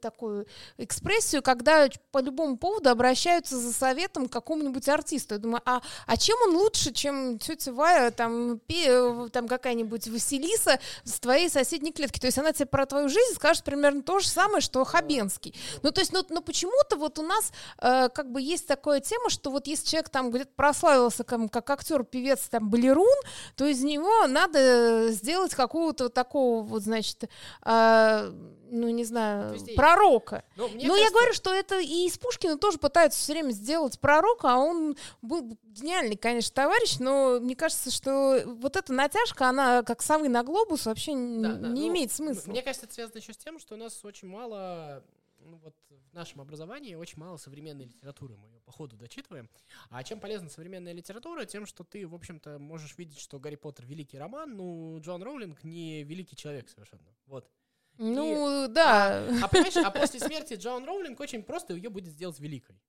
такую 0.02 0.48
экспрессию, 0.78 1.42
когда 1.42 1.88
по 2.12 2.20
любому 2.20 2.58
поводу 2.58 2.90
обращаются 2.90 3.58
за 3.58 3.74
советом 3.74 4.28
к 4.28 4.32
какому-нибудь 4.32 4.88
артисту. 4.90 5.36
Я 5.36 5.40
думаю, 5.40 5.62
а, 5.66 5.82
а 6.06 6.18
чем 6.18 6.38
он 6.48 6.56
лучше, 6.58 6.92
чем 6.94 7.40
тетя 7.40 7.72
Вая, 7.72 8.12
там, 8.12 8.60
э, 8.70 9.30
там 9.32 9.48
какая-нибудь 9.48 10.08
Василиса 10.08 10.80
с 11.04 11.20
твоей 11.20 11.50
соседней 11.50 11.92
клетки? 11.92 12.20
То 12.20 12.28
есть 12.28 12.38
она 12.38 12.52
тебе 12.54 12.66
про 12.66 12.86
твою 12.86 13.10
жизнь 13.10 13.36
скажет 13.36 13.64
примерно 13.64 14.02
то 14.02 14.20
же 14.20 14.28
самое, 14.28 14.62
что 14.62 14.84
Хабенский. 14.84 15.54
Ну, 15.84 15.92
то 15.92 16.02
есть, 16.02 16.14
ну, 16.14 16.24
ну 16.30 16.42
почему-то 16.68 16.96
вот 16.98 17.20
у 17.20 17.24
нас 17.24 17.52
э, 17.80 18.10
как 18.10 18.32
бы 18.32 18.42
есть 18.42 18.68
такая 18.68 19.00
тема, 19.00 19.30
что 19.30 19.50
вот 19.52 19.68
если 19.68 19.88
человек 19.88 20.10
там 20.10 20.32
где-то 20.32 20.52
прославился 20.56 21.24
как, 21.24 21.52
как 21.52 21.70
актер, 21.70 22.04
певец, 22.04 22.48
там, 22.50 22.70
балерун, 22.70 23.16
то 23.56 23.66
из 23.66 23.84
него 23.84 24.28
надо 24.28 25.10
сделать 25.12 25.56
какого-то 25.56 26.06
вот 26.06 26.14
такого 26.14 26.64
вот, 26.64 26.84
значит, 26.84 27.30
э, 27.66 28.32
ну, 28.70 28.90
не 28.90 29.06
знаю, 29.06 29.54
есть. 29.54 29.76
пророка. 29.76 30.44
Ну, 30.58 30.68
мне 30.70 30.88
Ну, 30.88 30.96
я 30.96 31.04
кажется- 31.04 31.14
говорю, 31.14 31.34
что 31.34 31.54
это 31.54 31.80
и 31.80 32.06
из 32.08 32.18
Пушкина 32.18 32.58
тоже 32.58 32.78
пытаются 32.78 33.20
все 33.20 33.34
время 33.34 33.52
сделать 33.52 34.00
пророка, 34.00 34.54
а 34.54 34.58
он 34.58 34.98
был 35.22 35.58
гениальный, 35.64 36.18
конечно, 36.18 36.54
товарищ, 36.54 36.98
но 37.00 37.40
мне 37.40 37.56
кажется, 37.56 37.92
что 37.92 38.42
вот 38.46 38.76
эта 38.76 38.92
натяжка, 38.94 39.48
она 39.50 39.84
как 39.84 40.02
совы 40.02 40.28
на 40.28 40.44
глобус 40.44 40.86
вообще 40.86 41.14
Да, 41.14 41.54
да, 41.54 41.68
не 41.70 41.82
ну, 41.82 41.88
имеет 41.90 42.12
смысла. 42.12 42.52
Мне 42.52 42.62
кажется, 42.62 42.86
это 42.86 42.96
связано 42.96 43.20
еще 43.20 43.34
с 43.34 43.38
тем, 43.38 43.58
что 43.60 43.76
у 43.76 43.78
нас 43.78 44.04
очень 44.04 44.28
мало 44.28 45.02
ну, 45.48 45.58
вот 45.64 45.76
в 45.90 46.14
нашем 46.14 46.42
образовании 46.42 46.96
очень 46.96 47.20
мало 47.20 47.38
современной 47.38 47.86
литературы, 47.86 48.36
мы 48.38 48.50
ее 48.50 48.60
по 48.60 48.72
ходу 48.72 48.96
дочитываем. 48.96 49.50
А 49.90 50.04
чем 50.04 50.20
полезна 50.20 50.50
современная 50.50 50.94
литература? 50.94 51.46
Тем, 51.46 51.66
что 51.66 51.84
ты, 51.84 52.06
в 52.08 52.14
общем-то, 52.14 52.60
можешь 52.60 52.98
видеть, 52.98 53.20
что 53.20 53.40
Гарри 53.40 53.56
Поттер 53.56 53.86
великий 53.86 54.18
роман, 54.18 54.56
ну, 54.56 55.00
Джон 55.00 55.24
Роулинг 55.24 55.64
не 55.64 56.04
великий 56.04 56.36
человек 56.36 56.70
совершенно. 56.70 57.16
Вот. 57.26 57.50
Ну, 57.98 58.66
и, 58.66 58.68
да. 58.68 59.28
А, 59.28 59.46
а 59.46 59.48
понимаешь, 59.48 59.78
а 59.78 59.90
после 59.90 60.20
смерти 60.20 60.54
Джон 60.54 60.86
Роулинг 60.86 61.20
очень 61.20 61.44
просто 61.44 61.74
ее 61.74 61.90
будет 61.90 62.14
сделать 62.14 62.40
великой. 62.40 62.80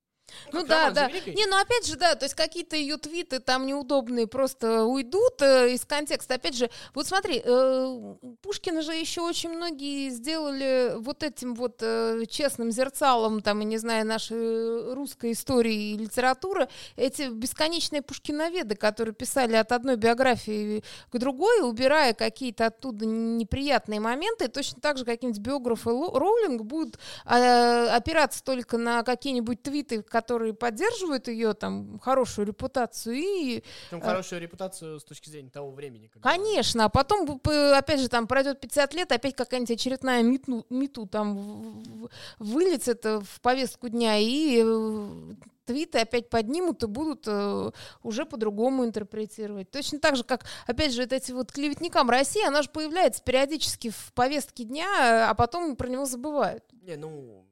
Ну, 0.52 0.64
да, 0.64 0.90
да. 0.90 1.08
Не, 1.08 1.46
ну 1.46 1.58
опять 1.60 1.86
же, 1.86 1.96
да, 1.96 2.14
то 2.14 2.24
есть 2.24 2.34
какие-то 2.34 2.76
ее 2.76 2.96
твиты 2.96 3.38
там 3.38 3.66
неудобные 3.66 4.26
просто 4.26 4.84
уйдут 4.84 5.40
э, 5.42 5.72
из 5.72 5.84
контекста. 5.84 6.34
Опять 6.34 6.56
же, 6.56 6.70
вот 6.94 7.06
смотри, 7.06 7.42
э, 7.44 8.14
Пушкина 8.42 8.82
же 8.82 8.92
еще 8.92 9.22
очень 9.22 9.50
многие 9.50 10.10
сделали 10.10 10.94
вот 10.96 11.22
этим 11.22 11.54
вот 11.54 11.78
э, 11.82 12.24
честным 12.28 12.70
зерцалом, 12.70 13.42
там, 13.42 13.60
я 13.60 13.64
не 13.64 13.78
знаю, 13.78 14.06
нашей 14.06 14.94
русской 14.94 15.32
истории 15.32 15.92
и 15.92 15.96
литературы, 15.96 16.68
эти 16.96 17.28
бесконечные 17.28 18.02
пушкиноведы, 18.02 18.74
которые 18.74 19.14
писали 19.14 19.56
от 19.56 19.72
одной 19.72 19.96
биографии 19.96 20.82
к 21.10 21.18
другой, 21.18 21.68
убирая 21.68 22.14
какие-то 22.14 22.66
оттуда 22.66 23.06
неприятные 23.06 24.00
моменты, 24.00 24.48
точно 24.48 24.80
так 24.80 24.98
же 24.98 25.04
какие-нибудь 25.04 25.40
биографы 25.40 25.90
Роулинг 25.90 26.62
будут 26.62 26.98
э, 27.26 27.88
опираться 27.88 28.42
только 28.42 28.78
на 28.78 29.02
какие-нибудь 29.02 29.62
твиты, 29.62 30.02
которые 30.02 30.17
поддерживают 30.20 31.28
ее 31.28 31.54
там 31.54 31.98
хорошую 31.98 32.46
репутацию 32.46 33.16
и... 33.16 33.62
Причем 33.90 34.00
хорошую 34.00 34.40
репутацию 34.40 35.00
с 35.00 35.04
точки 35.04 35.28
зрения 35.30 35.50
того 35.50 35.70
времени. 35.70 36.08
Когда... 36.08 36.30
Конечно, 36.30 36.84
а 36.84 36.88
потом, 36.88 37.40
опять 37.44 38.00
же, 38.00 38.08
там 38.08 38.26
пройдет 38.26 38.60
50 38.60 38.94
лет, 38.94 39.12
опять 39.12 39.34
какая-нибудь 39.34 39.70
очередная 39.70 40.22
мету, 40.22 40.66
мету 40.70 41.06
там 41.06 42.08
выльется 42.38 42.92
это 42.92 43.20
в 43.20 43.40
повестку 43.40 43.88
дня, 43.88 44.16
и 44.18 44.62
э, 44.64 45.34
твиты 45.68 45.98
опять 45.98 46.30
поднимут 46.30 46.82
и 46.82 46.86
будут 46.86 47.24
э, 47.26 47.70
уже 48.02 48.24
по-другому 48.24 48.84
интерпретировать. 48.84 49.70
Точно 49.70 50.00
так 50.00 50.16
же, 50.16 50.24
как, 50.24 50.44
опять 50.66 50.92
же, 50.92 51.02
вот 51.02 51.12
эти 51.12 51.32
вот 51.32 51.52
клеветникам 51.52 52.08
России, 52.08 52.44
она 52.46 52.62
же 52.62 52.70
появляется 52.70 53.22
периодически 53.22 53.90
в 53.90 54.12
повестке 54.14 54.64
дня, 54.64 55.28
а 55.30 55.34
потом 55.34 55.76
про 55.76 55.88
него 55.88 56.06
забывают. 56.06 56.64
Не, 56.82 56.96
ну, 56.96 57.46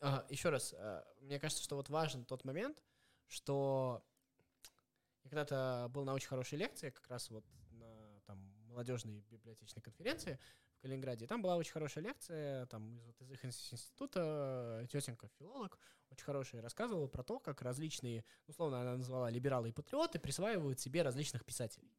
ага, 0.00 0.26
еще 0.28 0.48
раз, 0.48 0.74
а, 0.76 1.04
мне 1.26 1.38
кажется, 1.38 1.62
что 1.62 1.76
вот 1.76 1.88
важен 1.88 2.24
тот 2.24 2.44
момент, 2.44 2.82
что 3.26 4.02
я 5.24 5.30
когда-то 5.30 5.88
был 5.90 6.04
на 6.04 6.14
очень 6.14 6.28
хорошей 6.28 6.58
лекции, 6.58 6.90
как 6.90 7.08
раз 7.08 7.30
вот 7.30 7.44
на 7.72 8.20
там, 8.26 8.38
молодежной 8.68 9.24
библиотечной 9.30 9.82
конференции 9.82 10.38
в 10.78 10.82
Калининграде. 10.82 11.24
И 11.24 11.28
там 11.28 11.42
была 11.42 11.56
очень 11.56 11.72
хорошая 11.72 12.04
лекция, 12.04 12.66
там 12.66 12.96
из, 12.96 13.04
вот, 13.04 13.20
из 13.20 13.30
их 13.32 13.44
института 13.44 14.86
тетенька, 14.90 15.28
филолог, 15.38 15.78
очень 16.10 16.24
хорошая, 16.24 16.62
рассказывала 16.62 17.08
про 17.08 17.22
то, 17.22 17.40
как 17.40 17.62
различные, 17.62 18.24
условно 18.46 18.80
она 18.80 18.96
назвала 18.96 19.28
либералы 19.30 19.70
и 19.70 19.72
патриоты, 19.72 20.18
присваивают 20.18 20.78
себе 20.78 21.02
различных 21.02 21.44
писателей. 21.44 21.90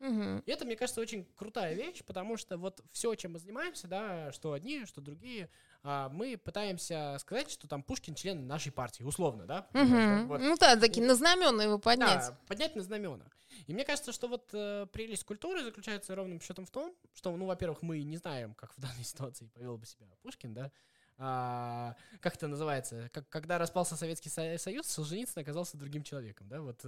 Угу. 0.00 0.42
И 0.44 0.50
это, 0.50 0.64
мне 0.64 0.76
кажется, 0.76 1.00
очень 1.00 1.24
крутая 1.36 1.74
вещь, 1.74 2.04
потому 2.04 2.36
что 2.36 2.58
вот 2.58 2.82
все, 2.92 3.14
чем 3.14 3.32
мы 3.32 3.38
занимаемся, 3.38 3.88
да, 3.88 4.30
что 4.32 4.52
одни, 4.52 4.84
что 4.84 5.00
другие, 5.00 5.48
а, 5.82 6.08
мы 6.10 6.36
пытаемся 6.36 7.16
сказать, 7.18 7.50
что 7.50 7.66
там 7.66 7.82
Пушкин 7.82 8.14
член 8.14 8.46
нашей 8.46 8.72
партии, 8.72 9.02
условно, 9.02 9.46
да? 9.46 9.68
Угу. 9.72 10.26
Вот. 10.28 10.40
Ну 10.40 10.56
да, 10.58 10.76
такие 10.76 11.06
на 11.06 11.14
знамена 11.14 11.62
его 11.62 11.78
поднять. 11.78 12.28
Да, 12.28 12.38
поднять 12.46 12.76
на 12.76 12.82
знамена. 12.82 13.26
И 13.66 13.72
мне 13.72 13.84
кажется, 13.84 14.12
что 14.12 14.28
вот 14.28 14.50
э, 14.52 14.86
прелесть 14.92 15.24
культуры 15.24 15.62
заключается 15.64 16.14
ровным 16.14 16.40
счетом 16.40 16.66
в 16.66 16.70
том, 16.70 16.94
что, 17.14 17.34
ну, 17.36 17.46
во-первых, 17.46 17.82
мы 17.82 18.02
не 18.02 18.16
знаем, 18.16 18.54
как 18.54 18.76
в 18.76 18.80
данной 18.80 19.04
ситуации 19.04 19.46
повел 19.46 19.78
бы 19.78 19.86
себя 19.86 20.06
Пушкин, 20.22 20.52
да, 20.52 20.70
а, 21.18 21.94
как 22.20 22.36
это 22.36 22.46
называется, 22.46 23.08
как, 23.12 23.28
когда 23.28 23.58
распался 23.58 23.96
Советский 23.96 24.28
Союз, 24.28 24.86
Солженицын 24.86 25.42
оказался 25.42 25.78
другим 25.78 26.02
человеком, 26.02 26.48
да, 26.48 26.60
вот. 26.60 26.84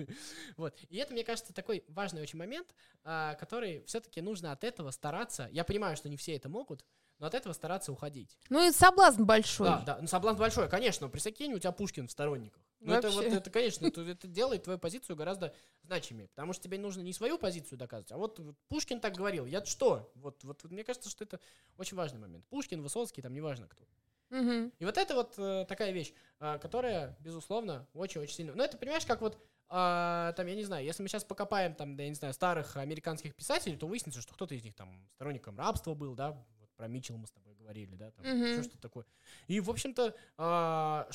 вот. 0.56 0.78
И 0.88 0.96
это, 0.96 1.12
мне 1.12 1.24
кажется, 1.24 1.52
такой 1.52 1.84
важный 1.88 2.22
очень 2.22 2.38
момент, 2.38 2.74
а, 3.04 3.34
который 3.34 3.84
все-таки 3.86 4.20
нужно 4.20 4.52
от 4.52 4.64
этого 4.64 4.90
стараться. 4.90 5.48
Я 5.52 5.64
понимаю, 5.64 5.96
что 5.96 6.08
не 6.08 6.16
все 6.16 6.34
это 6.34 6.48
могут, 6.48 6.84
но 7.18 7.26
от 7.26 7.34
этого 7.34 7.52
стараться 7.52 7.92
уходить. 7.92 8.36
Ну 8.48 8.66
и 8.66 8.72
соблазн 8.72 9.24
большой. 9.24 9.68
Да, 9.68 9.82
да, 9.86 9.98
ну 10.00 10.08
соблазн 10.08 10.38
большой, 10.38 10.68
конечно, 10.68 11.06
но 11.06 11.10
присокинь, 11.10 11.52
у 11.54 11.58
тебя 11.58 11.72
Пушкин 11.72 12.08
в 12.08 12.10
сторонниках. 12.10 12.62
Ну 12.80 12.94
это 12.94 13.10
вот, 13.10 13.24
это, 13.24 13.50
конечно, 13.50 13.86
это, 13.86 14.02
это 14.02 14.28
делает 14.28 14.62
твою 14.62 14.78
позицию 14.78 15.16
гораздо 15.16 15.54
значимее, 15.82 16.28
потому 16.28 16.52
что 16.52 16.62
тебе 16.62 16.78
нужно 16.78 17.00
не 17.00 17.12
свою 17.12 17.38
позицию 17.38 17.78
доказывать, 17.78 18.12
а 18.12 18.16
вот, 18.16 18.38
вот 18.38 18.56
Пушкин 18.68 19.00
так 19.00 19.16
говорил, 19.16 19.46
я 19.46 19.64
что? 19.64 20.12
Вот, 20.14 20.44
вот, 20.44 20.62
вот 20.62 20.72
мне 20.72 20.84
кажется, 20.84 21.10
что 21.10 21.24
это 21.24 21.40
очень 21.76 21.96
важный 21.96 22.20
момент. 22.20 22.44
Пушкин, 22.46 22.82
Высоцкий, 22.82 23.20
там 23.20 23.34
неважно 23.34 23.66
кто. 23.66 23.84
Угу. 24.30 24.72
И 24.78 24.84
вот 24.84 24.98
это 24.98 25.14
вот 25.14 25.34
э, 25.38 25.64
такая 25.66 25.90
вещь, 25.90 26.12
э, 26.40 26.58
которая, 26.60 27.16
безусловно, 27.20 27.88
очень-очень 27.94 28.34
сильно... 28.34 28.54
Ну 28.54 28.62
это, 28.62 28.76
понимаешь, 28.76 29.06
как 29.06 29.22
вот 29.22 29.38
а, 29.70 30.32
там, 30.32 30.46
я 30.46 30.54
не 30.54 30.64
знаю, 30.64 30.84
если 30.84 31.02
мы 31.02 31.08
сейчас 31.08 31.24
покопаем, 31.24 31.74
там, 31.74 31.94
да, 31.96 32.02
я 32.02 32.08
не 32.08 32.14
знаю, 32.14 32.32
старых 32.32 32.76
американских 32.76 33.34
писателей, 33.34 33.76
то 33.76 33.86
выяснится, 33.86 34.22
что 34.22 34.32
кто-то 34.32 34.54
из 34.54 34.64
них 34.64 34.74
там 34.74 35.06
сторонником 35.14 35.58
рабства 35.58 35.94
был, 35.94 36.14
да, 36.14 36.30
вот 36.60 36.70
про 36.76 36.88
Митчелл 36.88 37.18
мы 37.18 37.26
с 37.26 37.30
тобой 37.30 37.54
говорили, 37.54 37.94
да, 37.94 38.10
там, 38.12 38.24
mm-hmm. 38.24 38.52
еще 38.52 38.62
что-то 38.62 38.80
такое. 38.80 39.04
И, 39.46 39.60
в 39.60 39.68
общем-то, 39.68 40.14
а, 40.38 41.06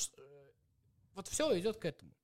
вот 1.14 1.28
все 1.28 1.58
идет 1.58 1.78
к 1.78 1.84
этому. 1.84 2.14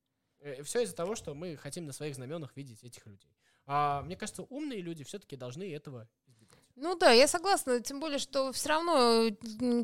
Э, 0.41 0.63
все 0.63 0.83
из-за 0.83 0.95
того, 0.95 1.15
что 1.15 1.35
мы 1.35 1.57
хотим 1.57 1.87
на 1.87 1.93
своих 1.93 2.15
знаменах 2.15 2.57
видеть 2.57 2.83
этих 2.85 3.07
людей. 3.07 3.37
А 3.67 4.03
мне 4.03 4.17
кажется, 4.17 4.43
умные 4.43 4.81
люди 4.81 5.05
все-таки 5.05 5.37
должны 5.37 5.73
этого 5.73 6.09
ну 6.81 6.97
да, 6.97 7.13
я 7.13 7.29
согласна, 7.29 7.81
тем 7.81 8.01
более, 8.01 8.19
что 8.19 8.53
все 8.53 8.71
равно 8.71 9.31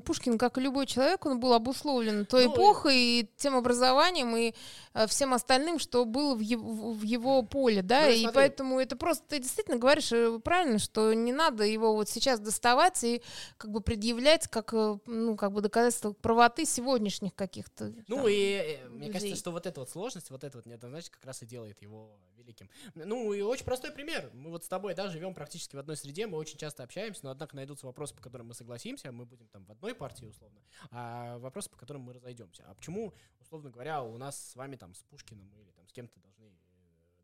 Пушкин, 0.04 0.38
как 0.38 0.58
и 0.58 0.60
любой 0.60 0.86
человек, 0.86 1.26
он 1.26 1.38
был 1.38 1.52
обусловлен 1.52 2.24
той 2.24 2.46
ну, 2.46 2.54
эпохой 2.54 2.96
и 2.96 3.30
тем 3.36 3.54
образованием 3.54 4.34
и 4.34 4.54
э, 4.94 5.06
всем 5.06 5.34
остальным, 5.34 5.78
что 5.78 6.04
было 6.04 6.34
в 6.34 6.40
его, 6.40 6.92
в 6.92 7.02
его 7.02 7.42
поле, 7.42 7.82
да, 7.82 8.02
ну, 8.06 8.10
и 8.10 8.20
смотри. 8.20 8.34
поэтому 8.34 8.80
это 8.80 8.96
просто, 8.96 9.24
ты 9.28 9.38
действительно 9.38 9.76
говоришь 9.76 10.10
э, 10.12 10.38
правильно, 10.42 10.78
что 10.78 11.12
не 11.12 11.32
надо 11.32 11.64
его 11.64 11.94
вот 11.94 12.08
сейчас 12.08 12.40
доставать 12.40 13.04
и 13.04 13.22
как 13.58 13.70
бы 13.70 13.80
предъявлять 13.80 14.48
как, 14.48 14.72
э, 14.72 14.98
ну, 15.06 15.36
как 15.36 15.52
бы 15.52 15.60
доказательство 15.60 16.12
правоты 16.12 16.64
сегодняшних 16.64 17.34
каких-то. 17.34 17.92
Ну 18.08 18.16
там, 18.16 18.26
и 18.28 18.78
мне 18.88 19.12
кажется, 19.12 19.36
что 19.36 19.50
вот 19.50 19.66
эта 19.66 19.80
вот 19.80 19.90
сложность, 19.90 20.30
вот 20.30 20.44
это 20.44 20.58
вот 20.58 20.66
неоднозначно 20.66 21.12
как 21.12 21.24
раз 21.26 21.42
и 21.42 21.46
делает 21.46 21.82
его 21.82 22.18
великим. 22.36 22.70
Ну 22.94 23.32
и 23.32 23.42
очень 23.42 23.64
простой 23.64 23.90
пример. 23.90 24.30
Мы 24.32 24.50
вот 24.50 24.64
с 24.64 24.68
тобой, 24.68 24.94
да, 24.94 25.08
живем 25.08 25.34
практически 25.34 25.76
в 25.76 25.78
одной 25.78 25.96
среде, 25.96 26.26
мы 26.26 26.38
очень 26.38 26.56
часто 26.56 26.85
общаемся, 26.86 27.20
но 27.24 27.30
однако 27.30 27.54
найдутся 27.54 27.86
вопросы, 27.86 28.14
по 28.14 28.22
которым 28.22 28.48
мы 28.48 28.54
согласимся, 28.54 29.12
мы 29.12 29.26
будем 29.26 29.46
там 29.48 29.64
в 29.64 29.70
одной 29.70 29.94
партии 29.94 30.24
условно, 30.24 30.60
а 30.90 31.38
вопросы, 31.38 31.70
по 31.70 31.76
которым 31.76 32.02
мы 32.02 32.14
разойдемся. 32.14 32.64
А 32.66 32.74
почему, 32.74 33.12
условно 33.40 33.70
говоря, 33.70 34.02
у 34.02 34.16
нас 34.16 34.50
с 34.50 34.56
вами 34.56 34.76
там 34.76 34.94
с 34.94 35.02
Пушкиным 35.04 35.52
или 35.56 35.70
там 35.72 35.86
с 35.86 35.92
кем-то 35.92 36.18
должны, 36.20 36.50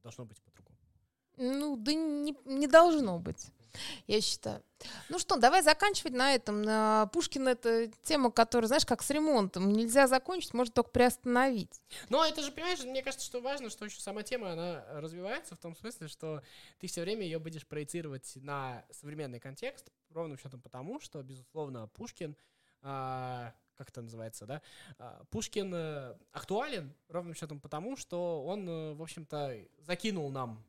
должно 0.02 0.24
быть 0.26 0.42
по-другому? 0.42 0.78
Ну, 1.36 1.76
да 1.76 1.94
не, 1.94 2.36
не 2.44 2.66
должно 2.66 3.18
быть 3.18 3.50
я 4.06 4.20
считаю. 4.20 4.62
Ну 5.08 5.18
что, 5.18 5.36
давай 5.36 5.62
заканчивать 5.62 6.12
на 6.12 6.34
этом. 6.34 7.08
Пушкин 7.10 7.48
это 7.48 7.88
тема, 8.02 8.30
которая, 8.30 8.66
знаешь, 8.66 8.84
как 8.84 9.02
с 9.02 9.10
ремонтом. 9.10 9.72
Нельзя 9.72 10.06
закончить, 10.08 10.54
можно 10.54 10.72
только 10.72 10.90
приостановить. 10.90 11.80
Но 12.08 12.24
это 12.24 12.42
же, 12.42 12.50
понимаешь, 12.50 12.82
мне 12.82 13.02
кажется, 13.02 13.24
что 13.24 13.40
важно, 13.40 13.70
что 13.70 13.84
еще 13.84 14.00
сама 14.00 14.22
тема, 14.22 14.52
она 14.52 14.84
развивается 15.00 15.54
в 15.54 15.58
том 15.58 15.76
смысле, 15.76 16.08
что 16.08 16.42
ты 16.80 16.88
все 16.88 17.02
время 17.02 17.22
ее 17.22 17.38
будешь 17.38 17.66
проецировать 17.66 18.32
на 18.36 18.84
современный 18.90 19.38
контекст, 19.38 19.90
ровным 20.10 20.38
счетом 20.38 20.60
потому, 20.60 21.00
что, 21.00 21.22
безусловно, 21.22 21.86
Пушкин 21.88 22.36
а, 22.82 23.54
как 23.76 23.90
это 23.90 24.02
называется, 24.02 24.46
да, 24.46 24.62
а, 24.98 25.24
Пушкин 25.30 25.72
э, 25.74 26.16
актуален 26.32 26.92
ровным 27.08 27.34
счетом 27.34 27.60
потому, 27.60 27.96
что 27.96 28.44
он, 28.44 28.68
э, 28.68 28.94
в 28.94 29.02
общем-то, 29.02 29.56
закинул 29.78 30.30
нам 30.30 30.64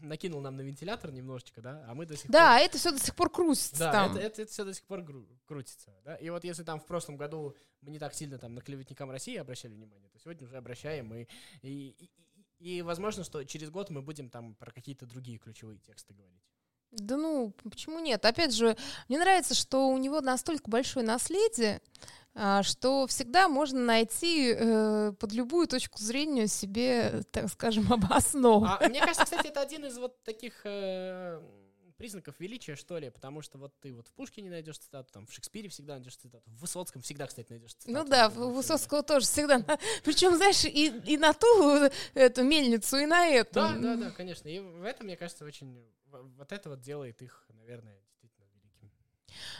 накинул 0.00 0.40
нам 0.40 0.56
на 0.56 0.62
вентилятор 0.62 1.12
немножечко, 1.12 1.60
да, 1.60 1.84
а 1.88 1.94
мы 1.94 2.06
до 2.06 2.16
сих 2.16 2.30
да, 2.30 2.38
пор... 2.38 2.48
Да, 2.48 2.60
это 2.60 2.78
все 2.78 2.92
до 2.92 2.98
сих 2.98 3.14
пор 3.14 3.30
крутится 3.30 3.78
да, 3.78 3.92
там. 3.92 4.10
Это, 4.12 4.20
это, 4.20 4.42
это 4.42 4.52
все 4.52 4.64
до 4.64 4.74
сих 4.74 4.84
пор 4.84 5.02
гру- 5.02 5.26
крутится, 5.46 5.94
да. 6.04 6.16
И 6.16 6.30
вот 6.30 6.44
если 6.44 6.62
там 6.62 6.80
в 6.80 6.86
прошлом 6.86 7.16
году 7.16 7.56
мы 7.80 7.90
не 7.90 7.98
так 7.98 8.14
сильно 8.14 8.38
там 8.38 8.54
на 8.54 8.60
клеветникам 8.60 9.10
России 9.10 9.36
обращали 9.36 9.74
внимание, 9.74 10.08
то 10.08 10.18
сегодня 10.18 10.46
уже 10.46 10.56
обращаем 10.56 11.14
и, 11.14 11.26
и, 11.62 11.94
и, 11.98 12.10
и, 12.58 12.78
и 12.78 12.82
возможно, 12.82 13.24
что 13.24 13.44
через 13.44 13.70
год 13.70 13.90
мы 13.90 14.02
будем 14.02 14.30
там 14.30 14.54
про 14.54 14.70
какие-то 14.70 15.06
другие 15.06 15.38
ключевые 15.38 15.78
тексты 15.78 16.14
говорить. 16.14 16.42
Да 16.96 17.16
ну, 17.16 17.52
почему 17.70 17.98
нет? 17.98 18.24
Опять 18.24 18.54
же, 18.54 18.76
мне 19.08 19.18
нравится, 19.18 19.54
что 19.54 19.88
у 19.88 19.98
него 19.98 20.20
настолько 20.20 20.70
большое 20.70 21.04
наследие, 21.04 21.80
а, 22.34 22.62
что 22.62 23.06
всегда 23.06 23.48
можно 23.48 23.80
найти 23.80 24.54
э, 24.54 25.12
под 25.18 25.32
любую 25.32 25.66
точку 25.66 25.98
зрения 25.98 26.46
себе, 26.46 27.22
так 27.30 27.48
скажем, 27.48 27.90
обоснову. 27.92 28.66
А, 28.66 28.88
мне 28.88 29.00
кажется, 29.00 29.24
кстати, 29.24 29.48
это 29.48 29.60
один 29.60 29.86
из 29.86 29.96
вот 29.98 30.22
таких 30.22 30.60
э, 30.64 31.40
признаков 31.96 32.38
величия, 32.38 32.76
что 32.76 32.98
ли, 32.98 33.10
потому 33.10 33.42
что 33.42 33.58
вот 33.58 33.78
ты 33.80 33.92
вот 33.92 34.08
в 34.08 34.12
Пушкине 34.12 34.50
найдешь 34.50 34.78
цитату, 34.78 35.12
там 35.12 35.26
в 35.26 35.32
Шекспире 35.32 35.68
всегда 35.68 35.94
найдешь 35.94 36.16
цитату, 36.16 36.50
в 36.50 36.60
Высоцком 36.60 37.02
всегда, 37.02 37.26
кстати, 37.26 37.50
найдешь 37.50 37.74
цитату. 37.74 37.92
Ну 37.92 38.04
да, 38.08 38.28
в 38.28 38.54
Высоцкого 38.54 39.02
тоже 39.02 39.26
всегда. 39.26 39.60
Причем, 40.04 40.36
знаешь, 40.36 40.64
и, 40.64 40.86
и 40.88 41.16
на 41.16 41.32
ту 41.32 41.90
эту 42.14 42.44
мельницу, 42.44 42.96
и 42.96 43.06
на 43.06 43.26
эту. 43.28 43.54
Да, 43.54 43.76
да, 43.76 43.96
да, 43.96 44.10
конечно. 44.10 44.48
И 44.48 44.58
в 44.58 44.84
этом, 44.84 45.06
мне 45.06 45.16
кажется, 45.16 45.44
очень 45.44 45.84
вот 46.10 46.52
это 46.52 46.70
вот 46.70 46.80
делает 46.80 47.22
их, 47.22 47.46
наверное. 47.54 47.98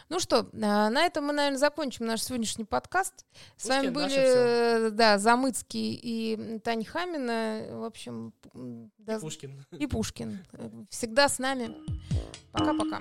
Ну 0.08 0.20
что, 0.20 0.48
а, 0.52 0.90
на 0.90 1.04
этом 1.04 1.24
мы, 1.26 1.32
наверное, 1.32 1.58
закончим 1.58 2.06
наш 2.06 2.22
сегодняшний 2.22 2.64
подкаст. 2.64 3.24
С 3.56 3.66
вами 3.68 3.88
были, 3.88 4.14
э, 4.16 4.90
да, 4.90 5.18
Замыцкий 5.18 5.98
и 6.02 6.58
Таня 6.60 6.84
Хамина. 6.84 7.66
В 7.72 7.84
общем, 7.84 8.32
до- 8.98 9.18
Пушкин. 9.20 9.64
и 9.78 9.86
Пушкин. 9.86 10.44
Всегда 10.90 11.28
с 11.28 11.38
нами. 11.38 11.74
Пока-пока. 12.52 13.00